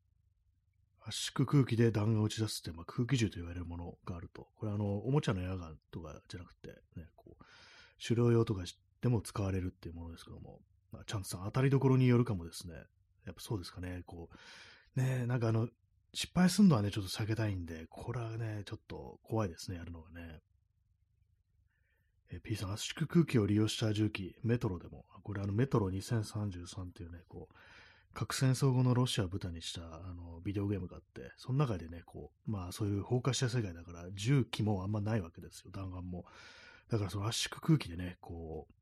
[1.08, 4.48] 圧縮空気で弾丸を打ち出すって、まあ、空気銃と言われるものがあると。
[4.56, 7.44] これあの、おもちゃのエアガンとかじゃなくて、ね、こう、
[8.02, 8.64] 狩猟用とか
[9.00, 10.60] でも使われるっていうものですけども、
[10.92, 12.74] まあ、チャンスさん当たりどころによるかもですね。
[13.24, 14.28] やっぱそうですかね、こ
[14.96, 15.68] う、ね、なんかあの、
[16.14, 20.40] 失敗するのはね、ちょっと避けたいんで、これはね、ちょっと怖いですね、やるのがね。
[22.30, 27.54] え P さん、圧縮空気を利用した重機、メトロでも、これあのメトロ2033っていうね、こう、
[28.14, 36.24] 核戦争後のロシアを舞台にしたあのビデオゲームがあって、その中でね、こう、まあそういう放火した世界だから、銃器もあんまないわけですよ、弾丸も。
[36.90, 38.74] だからその圧縮空気でね、こう、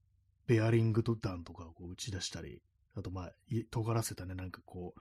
[0.46, 2.62] ベアリングと弾とかをこう打ち出したり、
[2.96, 3.32] あとまあ、
[3.70, 5.00] 尖らせたね、なんかこう、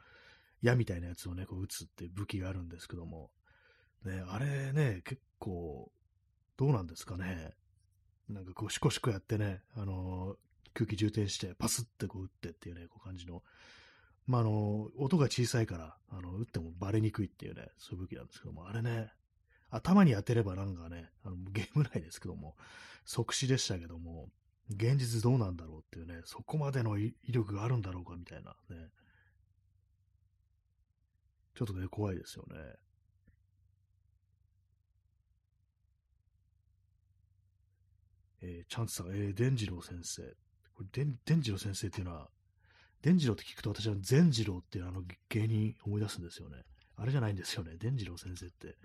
[0.62, 3.32] 矢みたいなやつをね、こう撃つって武器があるんですけども、
[4.04, 5.92] ね、あれね、結構、
[6.58, 7.54] どうなんですかね。
[8.30, 13.44] なんかこう、シコシコやってね、あのー、空気充填して、パスってこう撃ってっていうね、こう感じの、
[14.28, 19.12] まあ、あのー、音が小さいから、あの、撃ってもバレにくいっていうね、そういう武器なんですけども、あれね、
[19.70, 22.56] 頭に当てればなんかね、あのゲーム内ですけども、
[23.06, 24.30] 即死でしたけども、
[24.70, 28.90] 現実どうなんだろうっていうね、そこまでの威力があるんだろうかみたいなね、
[31.56, 32.56] ちょっとね、怖いですよね。
[38.46, 40.22] えー、チャンスさん、えー、伝次郎先生。
[40.76, 42.30] これ、伝次郎先生っていうのは、
[43.02, 46.58] 伝次郎って聞くと私は善次郎っていうあの芸人思い出すんですよね。
[46.96, 47.76] あれじゃないんですよね。
[47.78, 48.76] 伝次郎先生って。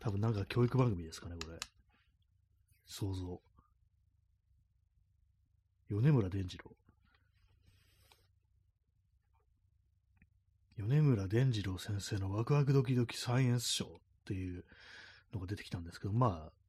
[0.00, 1.58] 多分なんか教育番組ですかね、これ。
[2.86, 3.40] 想像。
[5.88, 6.76] 米村伝次郎。
[10.76, 13.92] 米村伝次郎先生のワクワクドキドキサイエンスショーっ
[14.26, 14.64] ていう
[15.32, 16.63] のが出てきたんですけど、まあ、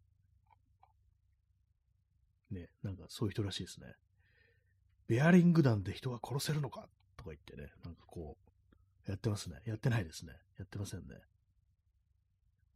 [2.55, 3.87] ね、なんかそういう人らしいですね。
[5.07, 6.87] ベアリング弾で人が殺せるのか
[7.17, 8.37] とか言ってね、なんかこ
[9.07, 9.57] う、やってますね。
[9.65, 10.33] やってないですね。
[10.57, 11.05] やってませんね。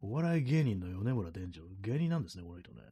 [0.00, 2.82] お笑い芸人の米村伝次郎、芸人なんですね、この人ね。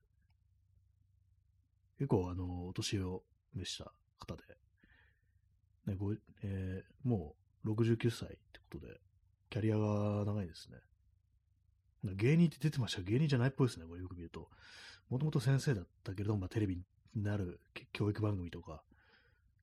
[1.99, 3.23] 結構、あの、お年を
[3.55, 4.43] 召した方で、
[5.87, 9.01] ねごえー、もう69歳ってことで、
[9.51, 10.79] キャリアが長いですね。
[12.15, 14.49] 芸人って出てました芸人じゃないっぽいですね、これよく見ると。
[15.11, 16.77] もともと先生だったけれども、まあ、テレビ
[17.15, 17.61] になる
[17.93, 18.83] 教育番組とか、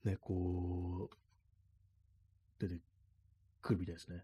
[0.03, 1.15] ね、こう、
[2.59, 2.79] 出て
[3.61, 4.23] くるみたいですね。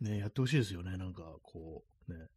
[0.00, 2.28] ね、やってほしいですよね、なんか、こう、ね。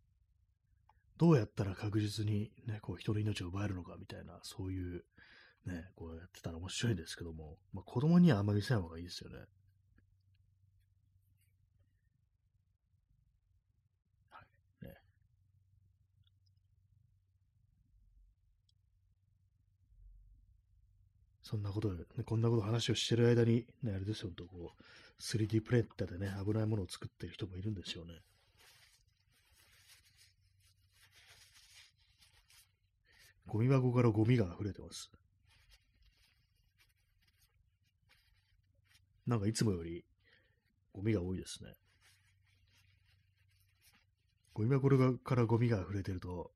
[1.17, 5.05] どうやったら確実に、ね、こう、人の命を奪えるのかみたいな、そういう、
[5.65, 9.37] ね、こうやってたら面白いんですけども、まあ、子供にはあんまり見せない方がいいですよね。
[21.53, 28.13] そんなこと、ね、こんなこと話をしてる間に、ね、あれですよ、とこう、3D プレンターでね、危ないものを作ってる人もいるんですよね。
[33.45, 35.11] ゴミ箱からゴミが溢れてます。
[39.27, 40.03] なんかいつもより
[40.91, 41.69] ゴミが多いですね。
[44.55, 44.89] ゴミ箱
[45.19, 46.51] からゴミが溢れてると、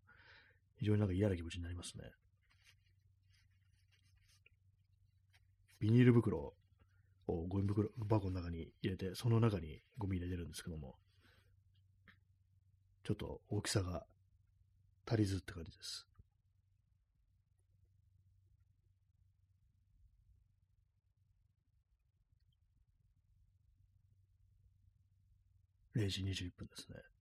[0.79, 2.05] 非常になんか嫌な気持ちになりますね。
[5.79, 6.53] ビニール袋
[7.27, 10.95] をゴミ袋箱の中に入れて、その中にゴミ入れてるんですけども、
[13.03, 14.05] ちょっと大きさが
[15.05, 16.07] 足りずって感じです。
[25.95, 27.16] 0時21分ですね。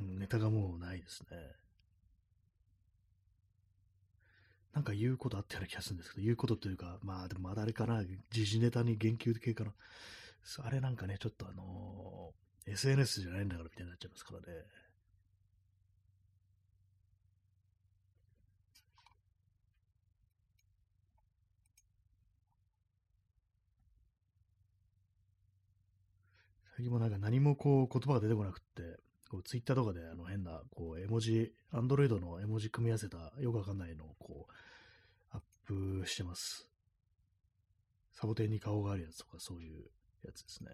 [0.00, 1.36] ネタがもうないですね。
[4.72, 9.72] なんか言うことあったような気がするんですけど、言うことというか、まあでもまだあれかな、時事ネタに言及系かな。
[10.62, 14.46] あれなんかね、ちょっとあのー、SNS じゃないんだからみたいになっちゃいますからね。
[26.76, 34.52] 最近もなんか何もこう言葉が出てこなくって、こうツイッターとかであの変なこう絵文字、アンドロイドの絵文字組み合わせたよくわかんないのをこう
[35.30, 35.40] アッ
[36.02, 36.68] プしてます。
[38.12, 39.84] サボテンに顔があるやつとかそういう
[40.24, 40.70] やつですね。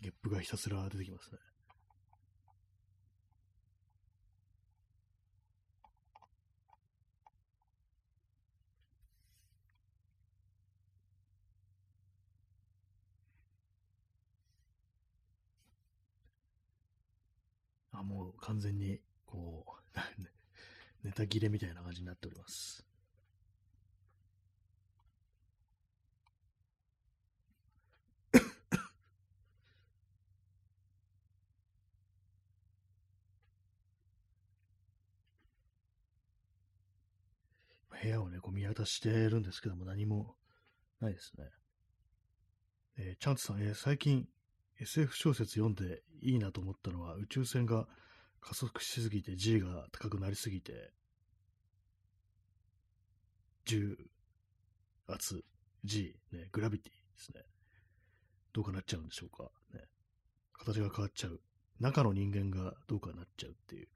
[0.00, 1.38] ゲップがひたすら出てきますね。
[17.98, 19.70] あ、もう完全に、こう、
[21.04, 22.84] ネタ切れみたいな感じになっております。
[37.90, 40.36] 部屋をね、こう見渡してるんですけども、何も
[41.00, 41.50] ないですね。
[42.98, 44.28] えー、チャンツさん、えー、最近
[44.80, 47.86] SF 小説読んでいいなと思ったのは、宇宙船が
[48.40, 50.92] 加速しすぎて G が高くなりすぎて、
[53.64, 53.96] 重
[55.08, 55.44] 圧
[55.84, 57.42] G、ね、グラビティですね。
[58.52, 59.50] どうかなっちゃうんでしょうか。
[59.74, 59.80] ね、
[60.52, 61.40] 形が変わっちゃう。
[61.80, 63.88] 中の人間がどうかなっちゃうっていう。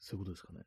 [0.00, 0.60] そういうことですかね。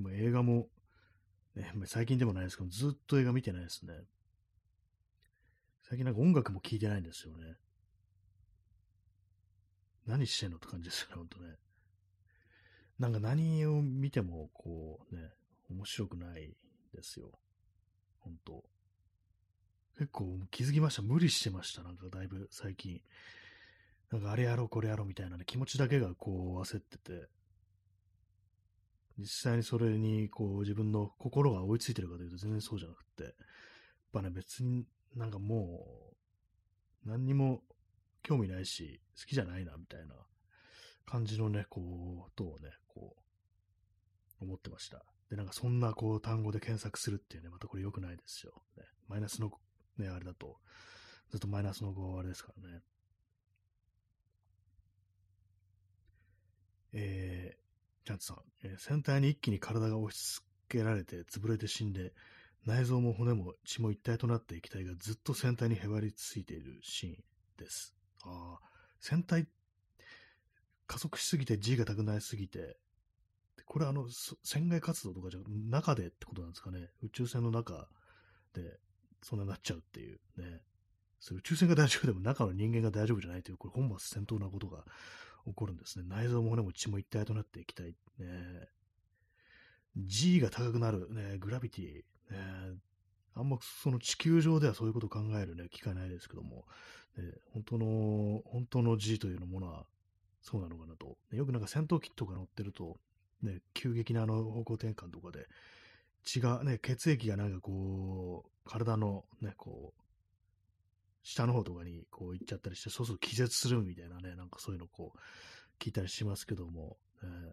[0.00, 0.68] も映画も、
[1.54, 3.94] ね、最近でもないですけど、ずっと映画見てないですね。
[5.82, 7.56] 最近なんか音楽も聴いてないんですよね。
[10.06, 11.56] 何してんのって感じですよね、ほんとね。
[12.98, 15.30] なんか何を見ても、こうね、
[15.70, 16.56] 面白くない
[16.94, 17.30] ですよ。
[18.18, 18.64] ほんと。
[19.98, 21.02] 結構気づきました。
[21.02, 21.82] 無理してました。
[21.82, 23.00] なんかだいぶ最近。
[24.10, 27.28] なんかあれやろう、これやろうみたいなね、気持ちだけがこう焦ってて、
[29.18, 33.32] 実際にそれにこう自分の心が追いついてるかというと全然そうじゃなくて、やっ
[34.12, 34.84] ぱね別に
[35.16, 36.14] なんかも
[37.04, 37.62] う何にも
[38.22, 40.14] 興味ないし好きじゃないなみたいな
[41.08, 43.16] 感じのね、こう、とをね、こ
[44.40, 45.02] う、思ってました。
[45.30, 48.52] で、なんかそんなこう単語で検索するっていうね、またこれ良くないですよ。
[48.76, 49.50] ね、マイナスの
[49.96, 50.58] ね、あれだと、
[51.30, 52.82] ずっとマイナスの語はあれですからね。
[56.92, 57.67] えー、
[58.08, 62.14] チャンツさん、えー、船体に一気に体が押し付けられて潰れて死んで、
[62.64, 67.14] 内臓も骨も血も一体となった液体がずっと船体にへばりついているシーン
[67.58, 67.94] です。
[68.24, 68.66] ああ、
[68.98, 69.46] 船体、
[70.86, 72.78] 加速しすぎて G が高くなりすぎて、
[73.66, 74.06] これあの、
[74.42, 76.88] 船外活動とかじゃ中でってことなんですかね。
[77.02, 77.88] 宇宙船の中
[78.54, 78.78] で
[79.22, 80.62] そんなになっちゃうっていうね。
[81.20, 84.84] それ宇宙船が大丈夫でも中の人間が大丈夫じゃないという、これ本末転倒なことが
[85.48, 86.04] 起こるんですね。
[86.08, 87.94] 内臓も骨も血も一体となっていきたい。
[88.18, 88.68] ね、
[89.96, 91.94] G が高くなる、ね、グラビティ、
[92.30, 92.76] ね、
[93.34, 96.66] あんまその地球上ではそういうことを考える、ね、機会ないですけども、
[97.16, 99.86] ね、本当の、本当の G というものは
[100.42, 101.16] そうなのかなと。
[101.32, 102.98] よくなんか戦闘機とか乗ってると、
[103.42, 105.46] ね、急激なあの方向転換とかで、
[106.24, 110.02] 血がね、血液がなんかこう、体のね、こう、
[111.22, 115.18] 下の方とかにこう行っちゃったりして、そうすると気絶するみたいなね、なんかそういうのこう
[115.82, 117.52] 聞いたりしますけども、えー、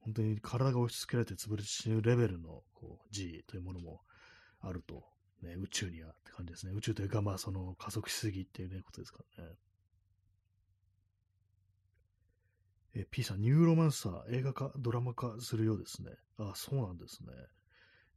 [0.00, 4.00] 本当に体が押し付けられて潰れて死ぬレベルのこう G というものも
[4.60, 5.04] あると、
[5.42, 6.72] ね、宇宙にはって感じですね。
[6.74, 9.50] 宇宙というか、まあその加速しすぎっていうね、ことですからね。
[12.96, 16.12] え P さん、ニューロマンサー映画化、ドラマ化するようですね。
[16.38, 17.32] あ、そうなんですね。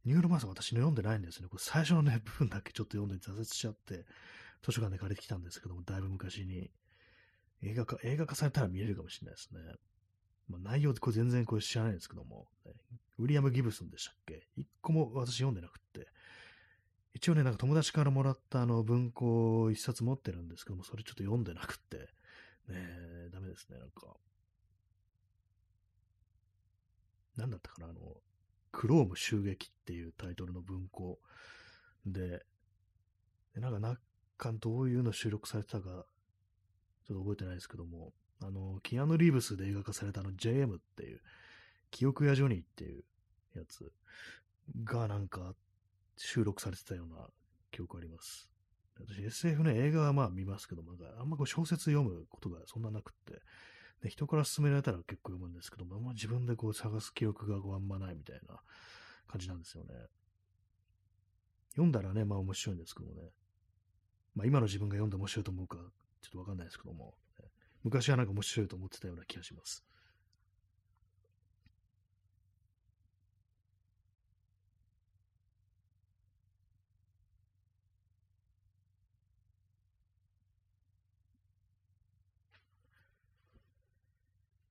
[0.04, 1.48] ニューロマンサー私の読んでないんですね。
[1.48, 4.04] これ最初のね、部分だけちょっと読んで挫折しちゃって、
[4.62, 6.70] 図書館で借りてきたんですけども、だいぶ昔に。
[7.60, 9.60] 映画化、映画化されたら見れるかもしれないですね。
[10.48, 12.72] まあ、内容ってこれ全然これ知らないんですけども、ね、
[13.18, 14.46] ウィリアム・ギブスンでしたっけ？
[14.56, 16.06] 一個も私読んでなくって。
[17.14, 21.96] 一応ね、なんか友達からもらったあの文庫一冊持ってるんですけども、それちょっと読んでなくって。
[21.98, 22.06] ね
[22.68, 24.14] え、ダメですね、なんか。
[27.36, 28.22] なんだったかな、あの、
[28.70, 31.18] クローム襲撃っていうタイトルの文庫
[32.06, 32.44] で、
[33.54, 33.98] でなんかな
[34.38, 36.06] 巻どういうの収録されてたか、
[37.06, 41.20] ちょっと覚えてないですけども、あの、キアヌ・リーブスで映画化されたあの JM っていう、
[41.90, 43.04] 記憶やジョニーっていう
[43.54, 43.92] やつ
[44.84, 45.54] がなんか
[46.16, 47.26] 収録されてたような
[47.70, 48.48] 記憶あります。
[49.00, 53.40] 私 SF ね、映画はまあ見ますけども、あんまこう小説読むことがそんななくって、
[54.02, 58.56] で人から勧められたら結構読むんですけども、あんま自分でこう探す記憶がこうあんまないみたいな
[59.28, 59.94] 感じなんですよね。
[61.72, 63.30] 読んだらね、まあ面白いんですけどもね。
[64.38, 67.12] まあ、今の自分が読んで面白いと思うか、ちょっとわかんないですけども、
[67.82, 69.84] 昔はなんか面白いと思ってたような気がします。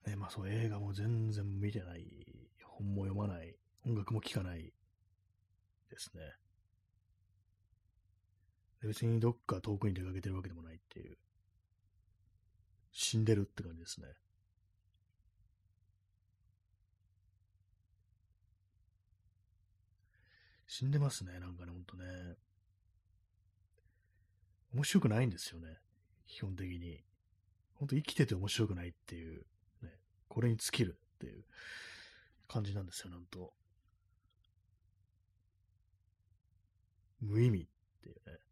[0.05, 2.05] ね、まあそう映画も全然見てない、
[2.63, 3.53] 本も読まない、
[3.85, 4.71] 音楽も聴かない
[5.89, 6.46] ですね。
[8.83, 11.17] 別にどっか遠くに出かけてるわけでもないっていう。
[12.91, 14.07] 死んでるって感じですね。
[20.67, 22.05] 死んでますね、なんかね、ほんとね。
[24.73, 25.79] 面白くないんですよね、
[26.27, 27.03] 基本的に。
[27.75, 29.45] ほんと生きてて面白くないっていう、
[29.81, 29.89] ね、
[30.27, 31.45] これに尽きるっていう
[32.47, 33.53] 感じなんですよ、なんと。
[37.21, 37.67] 無意味っ
[38.01, 38.46] ていうね。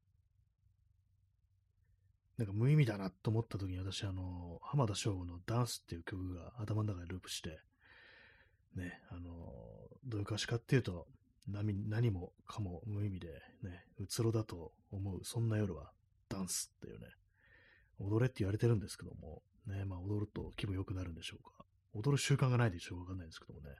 [2.37, 7.59] なんか無意味だなと思った時に私、あの、浜田省吾のダンスっていう曲が頭の中でループして、
[8.75, 9.53] ね、あの、
[10.05, 11.07] どういう歌詞かっていうと、
[11.47, 13.27] 何何もかも無意味で、
[13.61, 15.91] ね、うつろだと思う、そんな夜は
[16.27, 17.07] ダンスっていうね、
[17.99, 21.65] 踊れって言われてるんですけども、ね、まあ踊ると気分良くなるんでしょうか。
[21.93, 23.75] 踊る習慣がないでしょうわかんないんですけどもね。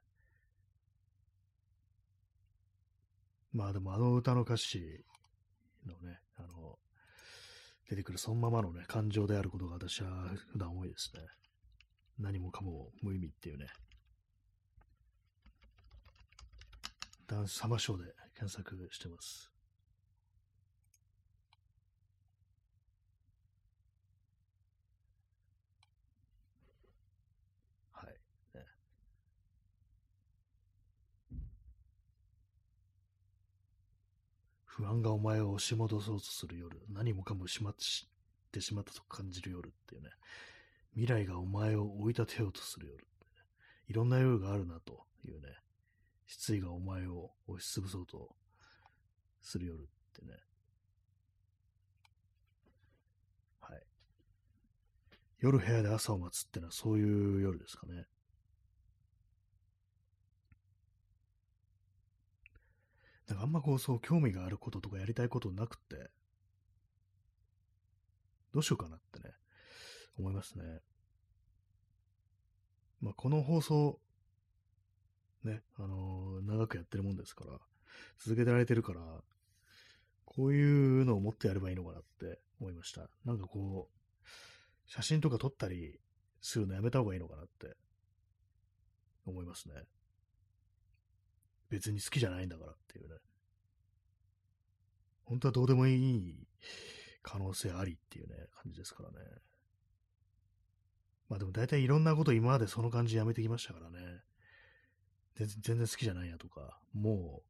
[3.52, 5.04] まあでもあの歌の歌詞
[5.86, 6.78] のね、あの、
[7.90, 10.10] 出てくるそのままのね、感情であることが私は
[10.52, 11.22] 普段多いですね。
[12.20, 13.68] 何もかも無意味っていうね。
[17.28, 18.04] ダンスサマショーで
[18.38, 19.55] 検索してます。
[34.78, 37.76] 不安がお前を押し戻そうとする夜、何もかもしまっ
[38.52, 40.10] てしまったと感じる夜っていうね、
[40.96, 43.04] 未来がお前を追い立てようとする夜、ね、
[43.88, 45.48] いろんな夜があるなというね、
[46.28, 48.36] 失意がお前を押しつぶそうと
[49.42, 49.82] する夜っ
[50.14, 50.34] てね。
[53.62, 53.82] はい。
[55.40, 58.08] 夜部屋で朝を待つってのはそういう夜ですかね。
[63.28, 66.10] なんかあんまこう、そう、興味があることとかやりたいことなくて、
[68.54, 69.34] どうしようかなってね、
[70.18, 70.64] 思いますね。
[73.02, 74.00] まあ、この放送
[75.44, 77.60] ね、あのー、長くやってるもんですから、
[78.18, 79.02] 続けてられてるから、
[80.26, 83.10] こういうのを持ってやればいいのかなって思いました。
[83.24, 84.30] なんかこう、
[84.88, 86.00] 写真とか撮ったり
[86.42, 87.76] するのやめた方がいいのかなって
[89.26, 89.76] 思いますね。
[91.76, 93.16] 別に好きじゃないんだからっていうね。
[95.26, 96.48] 本当はどうでもいい
[97.22, 99.18] 可能性ありっていうね、感じですからね。
[101.28, 104.22] まあでも大体いろんなこと今までその感じやめてきましたからね。
[105.36, 107.44] 全然好きじゃないやとか、も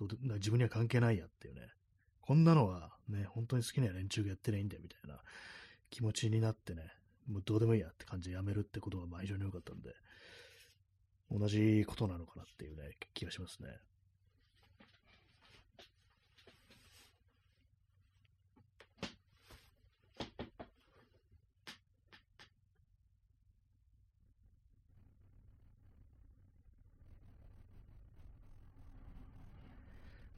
[0.00, 1.60] う自分には関係ないやっていうね、
[2.20, 5.22] こんなのはね、本当に好きな連中がやってないんだよみたいな
[5.88, 6.90] 気持ちになってね、
[7.30, 9.94] もうどうでもいいやって感じでやめるってことがまあ非常に良かったんで、
[11.30, 13.68] 同じことなのかなっていうね、気がしますね。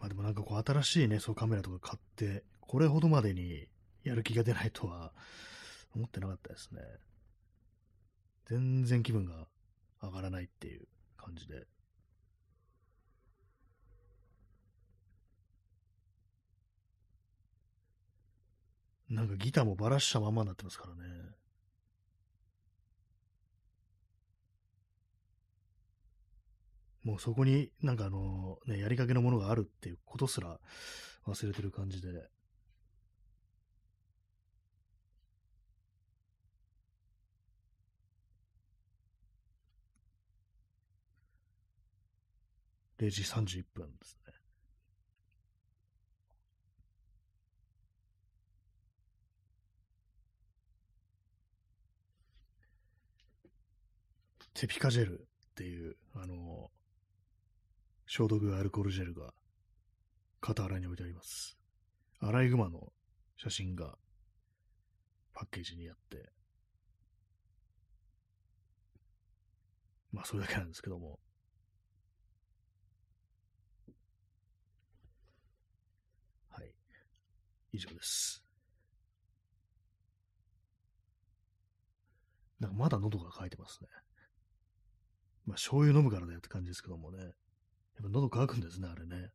[0.00, 3.68] まあでもなんかこう新しいね、そうカメラとか買って、これほどまでに
[4.02, 5.12] やる気が出ないとは
[5.94, 6.80] 思ってなかったですね。
[8.46, 9.46] 全然気分が
[10.02, 10.86] 上がらないっていう
[11.16, 11.66] 感じで。
[19.08, 21.00] なんかギターもバラしたままになってますからね。
[27.02, 30.58] もうそこになんかあの、ね、やりかけのものがあるっていうことすら
[31.26, 32.08] 忘れてる感じで、
[43.00, 44.34] 0時31分ですね。
[54.54, 55.24] テピカジェルっ
[55.56, 56.70] ていう、あの、
[58.06, 59.32] 消毒アルコールジェルが
[60.42, 61.56] 傍らに置いてあります。
[62.20, 62.92] アライグマの
[63.36, 63.98] 写真が
[65.34, 66.30] パッケージにあって、
[70.12, 71.18] まあそれだけなんですけども、
[76.50, 76.72] はい。
[77.72, 78.42] 以上です。
[82.58, 83.88] なんかまだ喉が渇いてますね。
[85.46, 87.18] まあ醤油飲むからだよって感じですけどもね。
[87.22, 87.32] やっ
[88.02, 89.30] ぱ喉乾くんですね、あれね。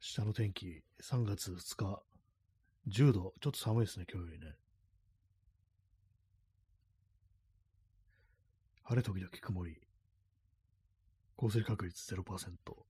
[0.00, 2.02] 下の天気、3月2日、
[2.88, 4.54] 10度、ちょっと寒いですね、今日よりね。
[8.84, 9.76] 晴れ時々曇り、
[11.36, 12.86] 降水確率0%。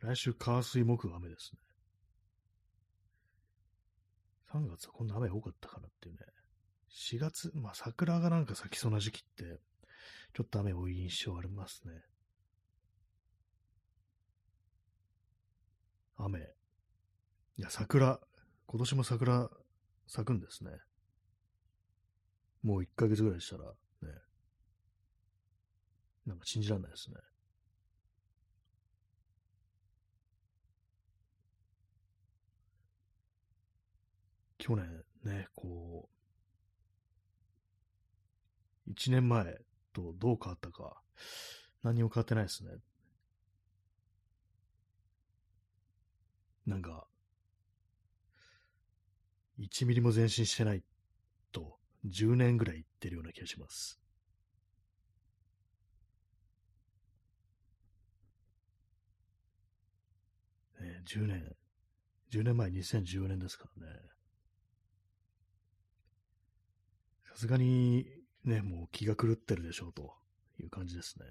[0.00, 1.60] 来週、火水木が雨ですね。
[4.52, 6.20] 3月はこんな雨多かったかなっていうね。
[6.88, 9.60] 4月、まあ桜がなんか咲きそうな時期って、
[10.34, 11.92] ちょっと雨多い印象ありますね。
[16.18, 16.40] 雨。
[17.56, 18.20] いや、桜、
[18.66, 19.48] 今年も桜
[20.06, 20.70] 咲くんですね。
[22.62, 23.72] もう1ヶ月ぐらいしたら、ね。
[26.26, 27.16] なんか信じられないですね。
[34.58, 36.08] 去年ね、こ
[38.86, 39.44] う、1年前
[39.92, 41.00] とどう変わったか、
[41.82, 42.70] 何も変わってないですね。
[46.68, 47.06] なんか、
[49.58, 50.84] 1ミリも前進してない
[51.50, 53.98] と、10年ぐらい言ってるような気がします。
[60.78, 61.56] ね、10年、
[62.30, 63.92] 10年前2014年ですからね。
[67.30, 68.06] さすがに
[68.44, 70.14] ね、もう気が狂ってるでしょうと
[70.60, 71.24] いう感じですね。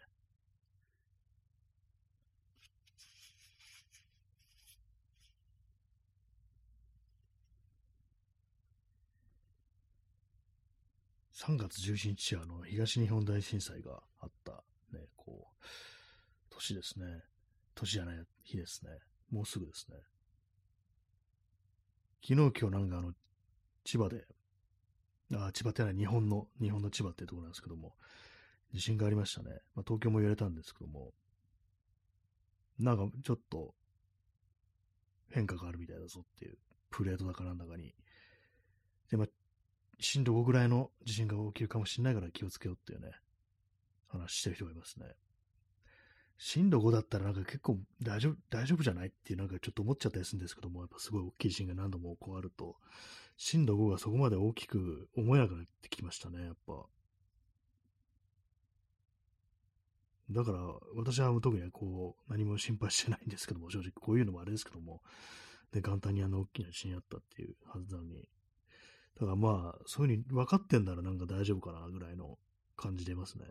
[11.37, 15.65] 3月11日あの東日本大震災があった、ね、こう、
[16.49, 17.05] 年ですね。
[17.75, 18.89] 年じゃない日ですね。
[19.29, 19.97] もうすぐですね。
[22.27, 23.13] 昨日今日なんかあの、
[23.83, 24.25] 千葉で、
[25.35, 27.93] あ千葉ってない日本の、日本の千葉っていうところなんですけども、
[28.73, 29.59] 地震がありましたね。
[29.75, 31.13] まあ、東京も揺れたんですけども、
[32.79, 33.75] なんかちょっと
[35.29, 36.57] 変化があるみたいだぞっていう、
[36.89, 37.93] プレートだかなんだかに。
[39.11, 39.27] で、まあ、
[39.99, 43.11] 震度5ぐらいの地震が起きるかもしれないから気をつけようっていうね、
[44.07, 45.07] 話してる人がいますね。
[46.37, 52.75] 震度5だったらなんか結構大丈夫、大丈夫じゃないっていうなんかちょっと思っちゃったりするんですけども、やっぱすごい大きい地震が何度もこうあると、
[53.37, 56.85] 震度5がそこまで大きく思えなくなってきましたね、やっぱ。
[60.29, 60.59] だから、
[60.95, 65.01] 私は特にこう、何も心配してないんですけども、正直こういうのもあれですけども、
[65.71, 68.27] で、簡単にあの大きな地震あったっていうはずなのに、
[69.19, 72.37] だからまあ、そういうふうに分かってんならなんか大丈夫かなぐらいの
[72.75, 73.45] 感じでいますね。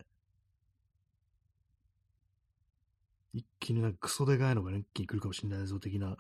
[3.33, 6.17] 一気になんかクソでかいのが一気に来るかもしれないぞ的な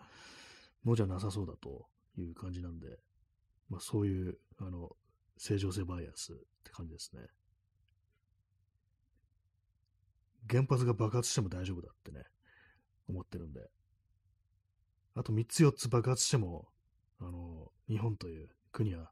[0.84, 1.86] のじゃなさそうだと
[2.18, 2.88] いう感じなんで、
[3.70, 4.90] まあそういう、あの、
[5.38, 7.22] 正常性バイアスって感じですね。
[10.50, 12.24] 原発が爆発しても大丈夫だってね、
[13.08, 13.60] 思ってるんで。
[15.14, 16.66] あと3つ4つ爆発しても、
[17.20, 19.10] あの、日本という国は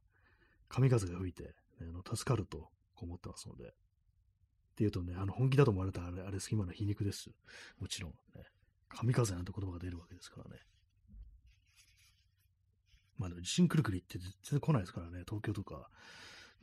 [0.75, 1.51] 神風が吹いて、ね、
[1.83, 3.65] あの助かると思ってますので。
[3.67, 3.71] っ
[4.77, 7.31] ていうとね、あの本気だと思われたらあれ、あれ今の皮肉です。
[7.79, 8.43] もちろん、ね。
[8.89, 10.61] 神風なんて言葉が出るわけですからね。
[13.19, 15.89] まあでも地震くるくるって全然来ないですからね、東京とか。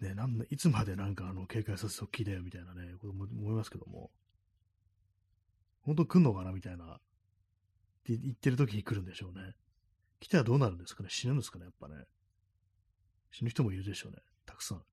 [0.02, 4.12] ね、なんいつまでなんかあの警戒させときだよみたいなね、ことも思いますけども。
[5.84, 6.84] 本当来んのかなみたいな。
[6.84, 6.98] っ
[8.04, 9.54] て言ってる時に来るんでしょうね。
[10.20, 12.04] 来たらどうなるんですかね死ぬんですかねやっぱね。
[13.32, 14.20] 死ぬ人もいるでしょうね。
[14.46, 14.84] たくさん。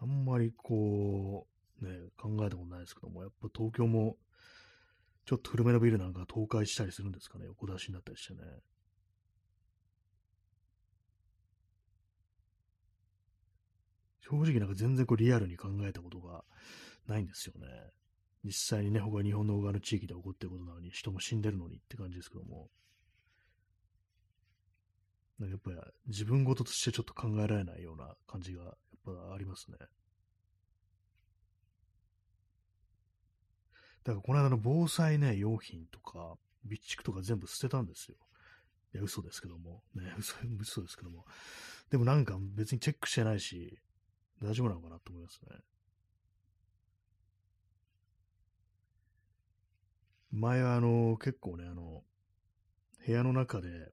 [0.00, 1.46] あんまりこ
[1.80, 4.16] う、ね、考えたことないですけども、やっぱ東京も、
[5.24, 8.40] ちょっと古めのビルなんか倒壊したりするんですかね、横出しになったりしてね。
[14.20, 16.42] 正直なんか全然こうリアルに考えたことが
[17.06, 17.66] ないんですよね。
[18.44, 22.68] 実際にね、他日本の他の地域で起こってることなのに、人も死んでるのにって感じですけども。
[25.38, 28.74] なんかやっぱり自分事としてちょっと考えられないような感じがやっ
[29.04, 29.76] ぱありますね。
[34.04, 38.16] だからこの間の防災ね、用品とか、備蓄とか全部捨てたんですよ。
[38.94, 39.82] いや、嘘ですけども。
[39.94, 41.24] ね、 嘘、嘘ですけども。
[41.90, 43.80] でもなんか別にチェックしてないし、
[44.40, 45.58] 大丈夫なのかなと思いますね。
[50.32, 52.02] 前はあの、結構ね、あの、
[53.06, 53.92] 部屋の中で、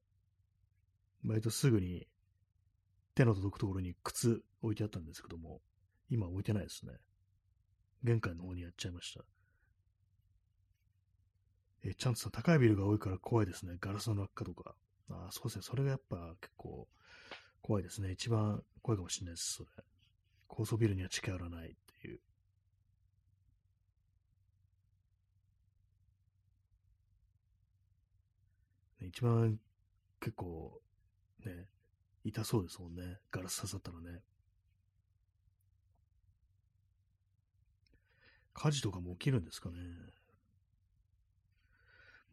[1.25, 2.07] 割とすぐに
[3.13, 5.61] 手の届くところに靴置いてあったんですけども、
[6.09, 6.93] 今置いてないですね。
[8.03, 9.25] 玄関の方にやっちゃいました。
[11.83, 13.77] え、ちゃんとさ、高いビルが多いから怖いですね。
[13.79, 14.75] ガラスの落下とか。
[15.09, 15.61] ああ、そうですね。
[15.63, 16.87] それがやっぱ結構
[17.61, 18.11] 怖いですね。
[18.11, 19.69] 一番怖いかもしれないです、それ。
[20.47, 22.21] 高層ビルには近寄らないっていう。
[29.01, 29.59] 一番
[30.19, 30.81] 結構
[31.45, 31.67] ね、
[32.23, 33.19] 痛そうですもんね。
[33.31, 34.21] ガラス刺さったらね。
[38.53, 39.77] 火事とかも起きるんですかね。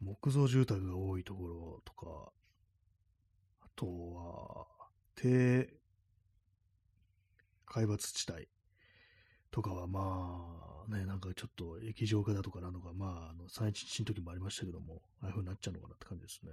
[0.01, 2.31] 木造住宅が多いところとか、
[3.61, 4.67] あとは、
[5.15, 5.73] 低
[7.65, 8.47] 海抜地帯
[9.51, 16.51] とかはまあね、なんかちょっと液状化だとかなのが、まあ、あの311の時もありましたけども、ああいう風になっちゃうのかなって感じですね。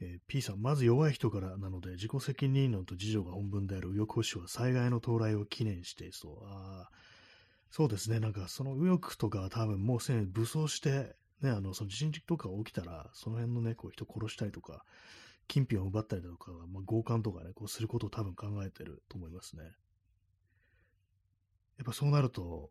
[0.00, 6.46] えー、P さん、まず弱い人からなので、自己責任論と自助が本文である右翼保守は災害の到来を記念してそう。
[6.46, 6.88] あ
[7.70, 14.84] そうですね、なんかその右翼とか多分もうすでに武装して、ね、あの、その地震とか起きたら、その辺のね、こう人殺したりとか、
[15.46, 19.62] 金品を奪ったりだとか、まあ、強姦とかね、こうすることを多分考えてると思いますね。
[21.82, 22.70] やっぱそうなると、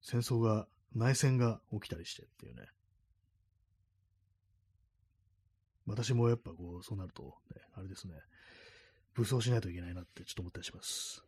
[0.00, 2.62] 戦争が、内戦が起きたりしてっていうね。
[5.86, 8.14] 私もやっぱこう、そうなると、ね、あれですね、
[9.12, 11.22] 武装しないといけないなってちょっと思ったりします。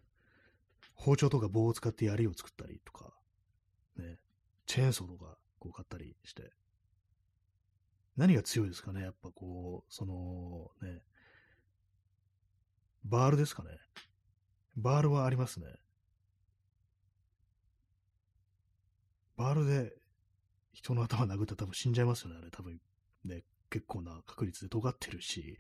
[0.94, 3.12] 包丁とか棒を使って槍を作ったりとか、
[3.98, 4.16] ね、
[4.64, 6.52] チェーンソーとかこう買ったりして、
[8.16, 11.02] 何が強いですかねやっぱこう、その、ね、
[13.04, 13.68] バールですかね。
[14.76, 15.66] バールはありますね。
[19.36, 19.92] バールで
[20.72, 22.50] 人の頭殴ったら多分死んじゃいますよね、あれ。
[22.50, 22.78] 多分
[23.24, 25.58] ね、結構な確率で尖ってるし、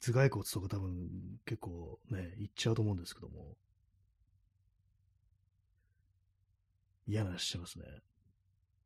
[0.00, 1.10] 頭蓋骨とか多分
[1.44, 3.56] 結構ね、いっちゃうと思うんですけども。
[7.08, 7.84] 嫌な話してますね。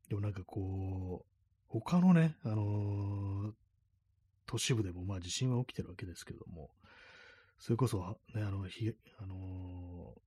[0.08, 1.26] でもなんかこう、
[1.68, 3.52] 他のね、あのー、
[4.46, 6.70] 都市部でもまあ地震は起きてるわけですけども、
[7.60, 7.98] それこそ、
[8.34, 10.20] ね、あの、ひあのー、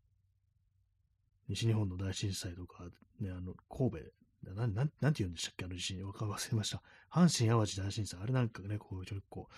[1.49, 2.86] 西日本の大震災とか、
[3.19, 4.03] ね、あの、神
[4.45, 6.81] 戸、ななん、なんて言うんでしたっけあの地震、わか忘れました。
[7.11, 9.49] 阪神・淡路大震災、あれなんかね、こう、ちょっと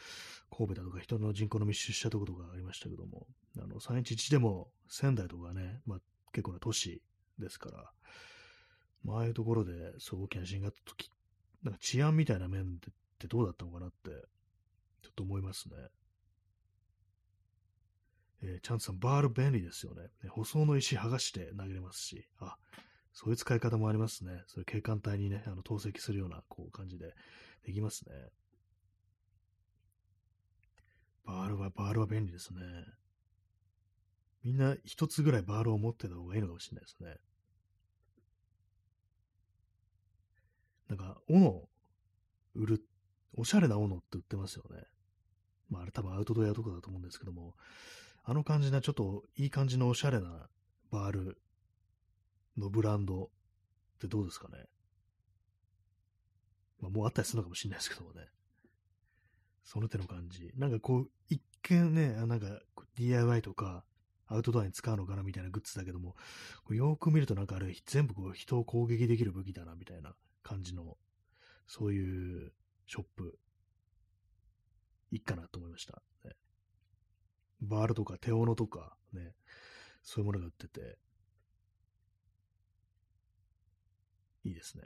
[0.49, 3.27] 神戸だとか人の人口の密集したところがありましたけども、
[3.59, 5.99] あの、311でも仙台とかね、まあ、
[6.31, 7.01] 結構な都市
[7.39, 7.91] ですから、
[9.03, 11.11] まあ、ああいうところで、そう大きな地震があった時
[11.63, 12.65] なんか治安みたいな面っ
[13.19, 14.11] てどうだったのかなって、
[15.01, 15.75] ちょっと思いますね。
[18.47, 20.03] えー、チャンツさん、バール便利ですよね。
[20.29, 22.57] 舗装の石剥がして投げれますし、あ、
[23.11, 24.43] そういう使い方もありますね。
[24.45, 27.15] それ警官隊にね、あの投石するようなこう感じで
[27.65, 28.13] できますね。
[31.25, 32.59] バールは、バールは便利ですね。
[34.43, 37.15] みんな一つぐらいバールを持ってた方がいいのかもしれないですね。
[40.87, 41.67] なんか、斧
[42.53, 42.85] 売る、
[43.33, 44.83] おしゃれな斧って売ってますよね。
[45.67, 47.55] まあ、あれ多分アウトドアとかだと思うんですけども、
[48.25, 50.49] あの感じな、ちょっといい感じのおしゃれな
[50.91, 51.37] バール
[52.57, 53.27] のブランドっ
[53.99, 54.65] てどうですかね。
[56.81, 58.21] まあ、もうあったりするのかもしれないですけどもね。
[59.63, 60.51] その手の感じ。
[60.57, 62.47] なんかこう、一見ね、なんか
[62.95, 63.83] DIY とか
[64.27, 66.15] アウトドアに使うのかなみたいなグッズだけども、
[66.69, 70.97] よく見るとなんかあれ全部こう人を攻撃できる武器だなみたいな感じの、
[71.67, 72.53] そういう
[72.87, 73.37] ショップ、
[75.11, 76.01] いいかなと思いました。
[76.23, 76.35] ね、
[77.61, 79.33] バールとか手斧とかね、
[80.03, 80.97] そういうものが売ってて、
[84.43, 84.83] いいですね。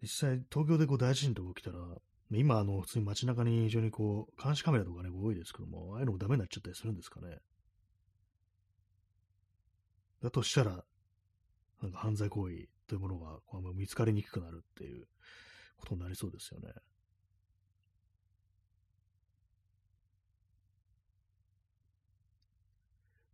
[0.00, 1.78] 実際、東京でこう大地震とか起きたら、
[2.32, 7.38] 今、あの、普通に街中に非常にこう、監視カメラとかね、多いですけども、ああいうのもダメになっちゃったりするんですかね。
[10.22, 10.84] だとしたら、
[11.82, 15.06] なんか犯罪行為というものがこう見つかりにくくなるっていう
[15.76, 16.72] ことになりそうですよね。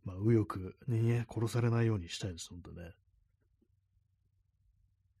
[0.09, 2.91] まあ、右翼にね、殺されないようにしたいです、本当ね。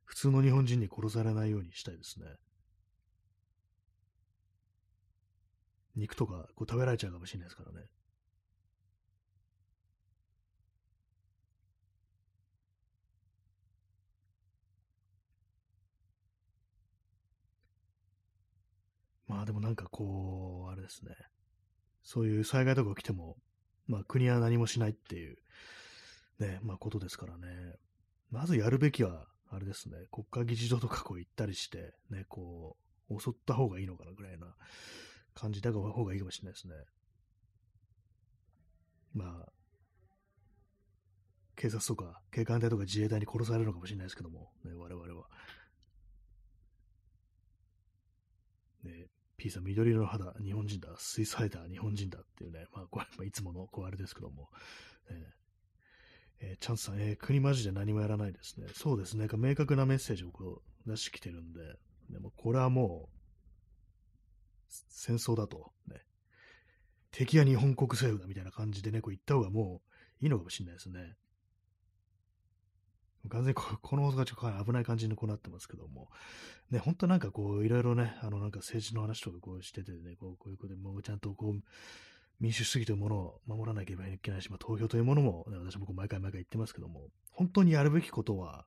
[0.05, 2.25] 普通の日本人に殺されないようにしたいですね。
[5.95, 7.85] 肉とかこう食べられちゃうかもしれないですからね。
[19.27, 21.11] まあでもなんかこう、あれですね。
[22.01, 23.37] そういう災害とか起きても、
[23.89, 25.37] まあ国は何もしないっていう、
[26.39, 27.47] ね、まあことですからね。
[28.29, 32.77] まずやるべきは、あれですね、国家議事堂とかこう行ったりして、ね、こ
[33.09, 34.45] う、襲った方がいいのかなぐらいな
[35.33, 36.75] 感じた方がいいかもしれないですね。
[39.15, 39.51] まあ、
[41.55, 45.27] 警察とか警官隊とか自衛隊に殺されるのかもしれないですけども、ね、我々は。
[48.83, 49.07] ね、
[49.39, 54.49] P さん、緑色の肌、日本人だ、スイスハイダー、日本人だっていうね、まあ、これ、まあ、いつもの、こう、あれですけども、
[55.09, 55.33] え
[56.41, 58.67] えー、チャンスさん、えー、国マジで何もやらないですね。
[58.73, 61.59] そうですね、明確なメッセージをこう出してきてるんで、
[62.09, 63.19] でもこれはもう、
[64.89, 66.01] 戦争だと、ね、
[67.11, 69.81] 敵は日本国政府だみたいな感じでね、こう言った方がも
[70.21, 71.15] ういいのかもしれないですね。
[73.27, 73.63] 完全にこ
[73.97, 76.09] の放送がちょっと危ない感じにこうなってますけども、
[76.71, 81.61] ね、本当なんかこう、いろいろね、あのなんか政治の話とかこうしててね、こうこういうことでもうちゃんとこう、
[82.39, 88.65] 民主主義というものを守らなければいけないし、まあ、投票というものも、ね、私も毎回毎回言ってますけども、本当にやるべきことは、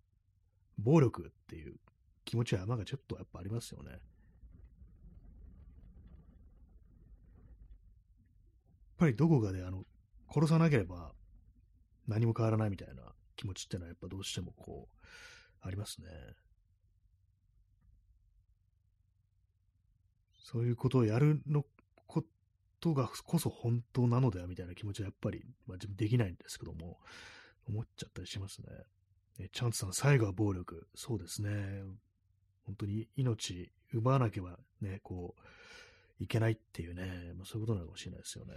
[0.79, 1.77] 暴力っていう
[2.25, 3.91] 気持ちは山がちょっとやっぱありますよね。
[3.91, 4.01] やっ
[8.99, 9.85] ぱりどこかであの
[10.33, 11.13] 殺さなければ
[12.07, 13.03] 何も変わらないみたいな
[13.37, 14.97] 気持ちってのはやっぱどうしてもこう、
[15.61, 16.09] ありますね。
[20.35, 21.65] そういうことをやるの
[22.07, 22.25] こ
[22.81, 26.99] とがこそ本当なのではみたいな気持ちはやっぱり、まあ、自分できないんですけども、
[27.69, 28.67] 思っちゃったりしますね。
[29.39, 30.89] えチャンツさん、最後は暴力。
[30.95, 31.83] そうですね。
[32.67, 38.55] 本当に命奪わなければね、こう、いけないっていうね、まあ、そういうことなのかもしれないですよね。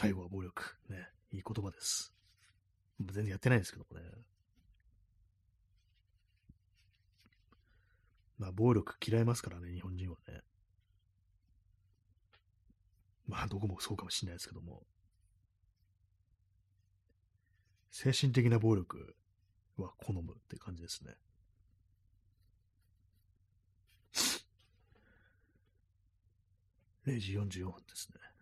[0.00, 0.76] 最後は暴力。
[0.88, 1.08] ね。
[1.32, 2.14] いい言葉です。
[3.00, 4.04] 全然やってないですけどもね。
[8.38, 10.40] まあ、暴力嫌いますからね、日本人はね。
[13.26, 14.86] まあ、どこもそうかもしれないですけども。
[17.90, 19.16] 精神的な暴力
[19.78, 21.16] は好むって感じですね。
[27.04, 28.37] 0時44分ですね。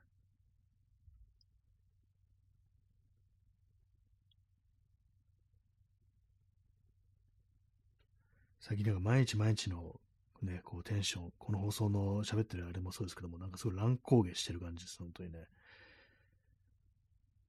[8.69, 9.95] 最近なんか毎日毎日の
[10.43, 15.39] ね、こうテンション、この放送の喋ってるあれもそうですけども、なんかすごい乱高下してる感じです、本当にね。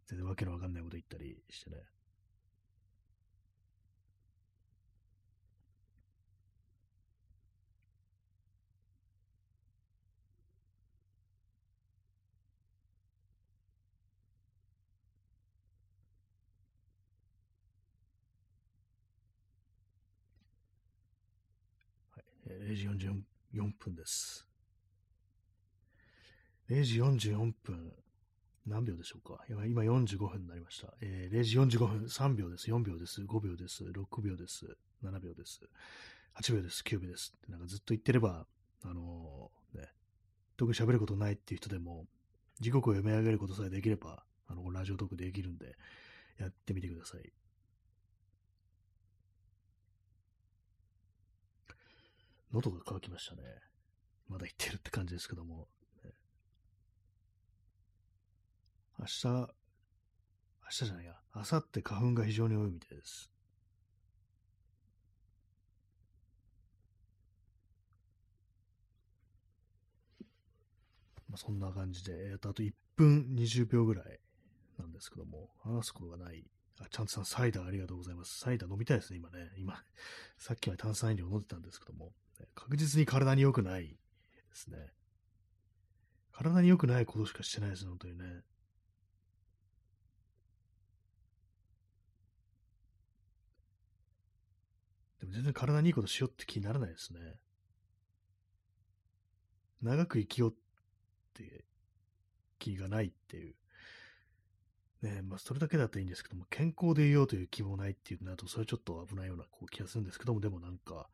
[0.06, 1.78] 全然わけのわかんないこと言ったりしてね。
[22.67, 24.48] 0時44分です。
[26.70, 27.94] 0時44分、
[28.66, 29.44] 何秒でしょうか？
[29.50, 30.94] 今45分になりました。
[31.02, 35.62] えー、0時45分、3秒です、4秒です、5秒です、6秒です、7秒です、
[36.42, 37.34] 8秒です、9秒です。
[37.38, 38.46] ってなんかずっと言ってれば、
[38.84, 39.90] あのー、ね、
[40.58, 42.06] 特に喋ることないっていう人でも、
[42.60, 45.76] 時刻を読み上げることさえできれば、あの、ラジオトークできるんで、
[46.40, 47.32] やってみてください。
[52.58, 53.44] 喉が渇きましたね。
[54.28, 55.68] まだ言ってるって感じですけども。
[59.00, 59.48] 明日、明
[60.70, 63.30] 日じゃないや、明後日花粉が非常に多いみたいです。
[71.30, 74.20] まあ、そんな感じで、えっと、あと1分20秒ぐらい
[74.80, 76.44] なんですけども、話すことがない
[76.80, 78.40] あ、ちゃんとさん、サイダーありがとうございます。
[78.40, 79.52] サイダー飲みたいですね、今ね。
[79.58, 79.84] 今、
[80.38, 82.14] さっきまで炭酸飲料飲んでたんですけども、
[82.56, 83.96] 確実に体に良くないで
[84.54, 84.78] すね。
[86.32, 88.26] 体に良くないことしかしてないです、本当にね。
[95.20, 97.20] でも全然体にいいことしようって気にならないですね。
[99.82, 100.54] 長く生きようっ
[101.34, 101.66] て
[102.60, 103.56] 気がないっていう
[105.02, 111.08] ね、まあ、それだけだったらいいんですけども、健康でいようという希望ないっていうなると、それちょっと危ないようなこう気がするんですけども、でもなんか、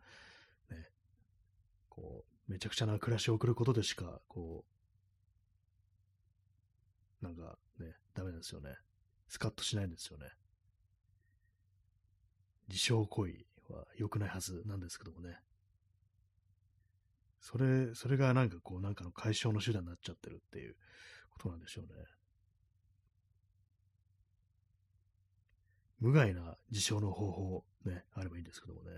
[1.96, 4.66] こう、めちゃくちゃな暮らしを送ることでしか、こ
[7.22, 8.76] う、なんかね、ダメなんですよね。
[9.28, 10.26] スカッとしないんですよね。
[12.68, 15.38] 自傷行為は良くないはずなんですけどもね。
[17.40, 20.76] それ、それがなんかこう、なんかの解消の手段になっちゃってるっていう
[21.30, 21.94] ことなんでしょうね。
[26.00, 28.92] 無害な自傷の方法ね、あればいいんですけどもね。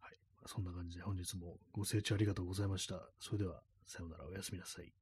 [0.00, 0.16] はい。
[0.52, 3.08] そんな感じで本日もご清聴ありがとうございました。
[3.20, 4.92] それでは、さようなら、おやすみなさい。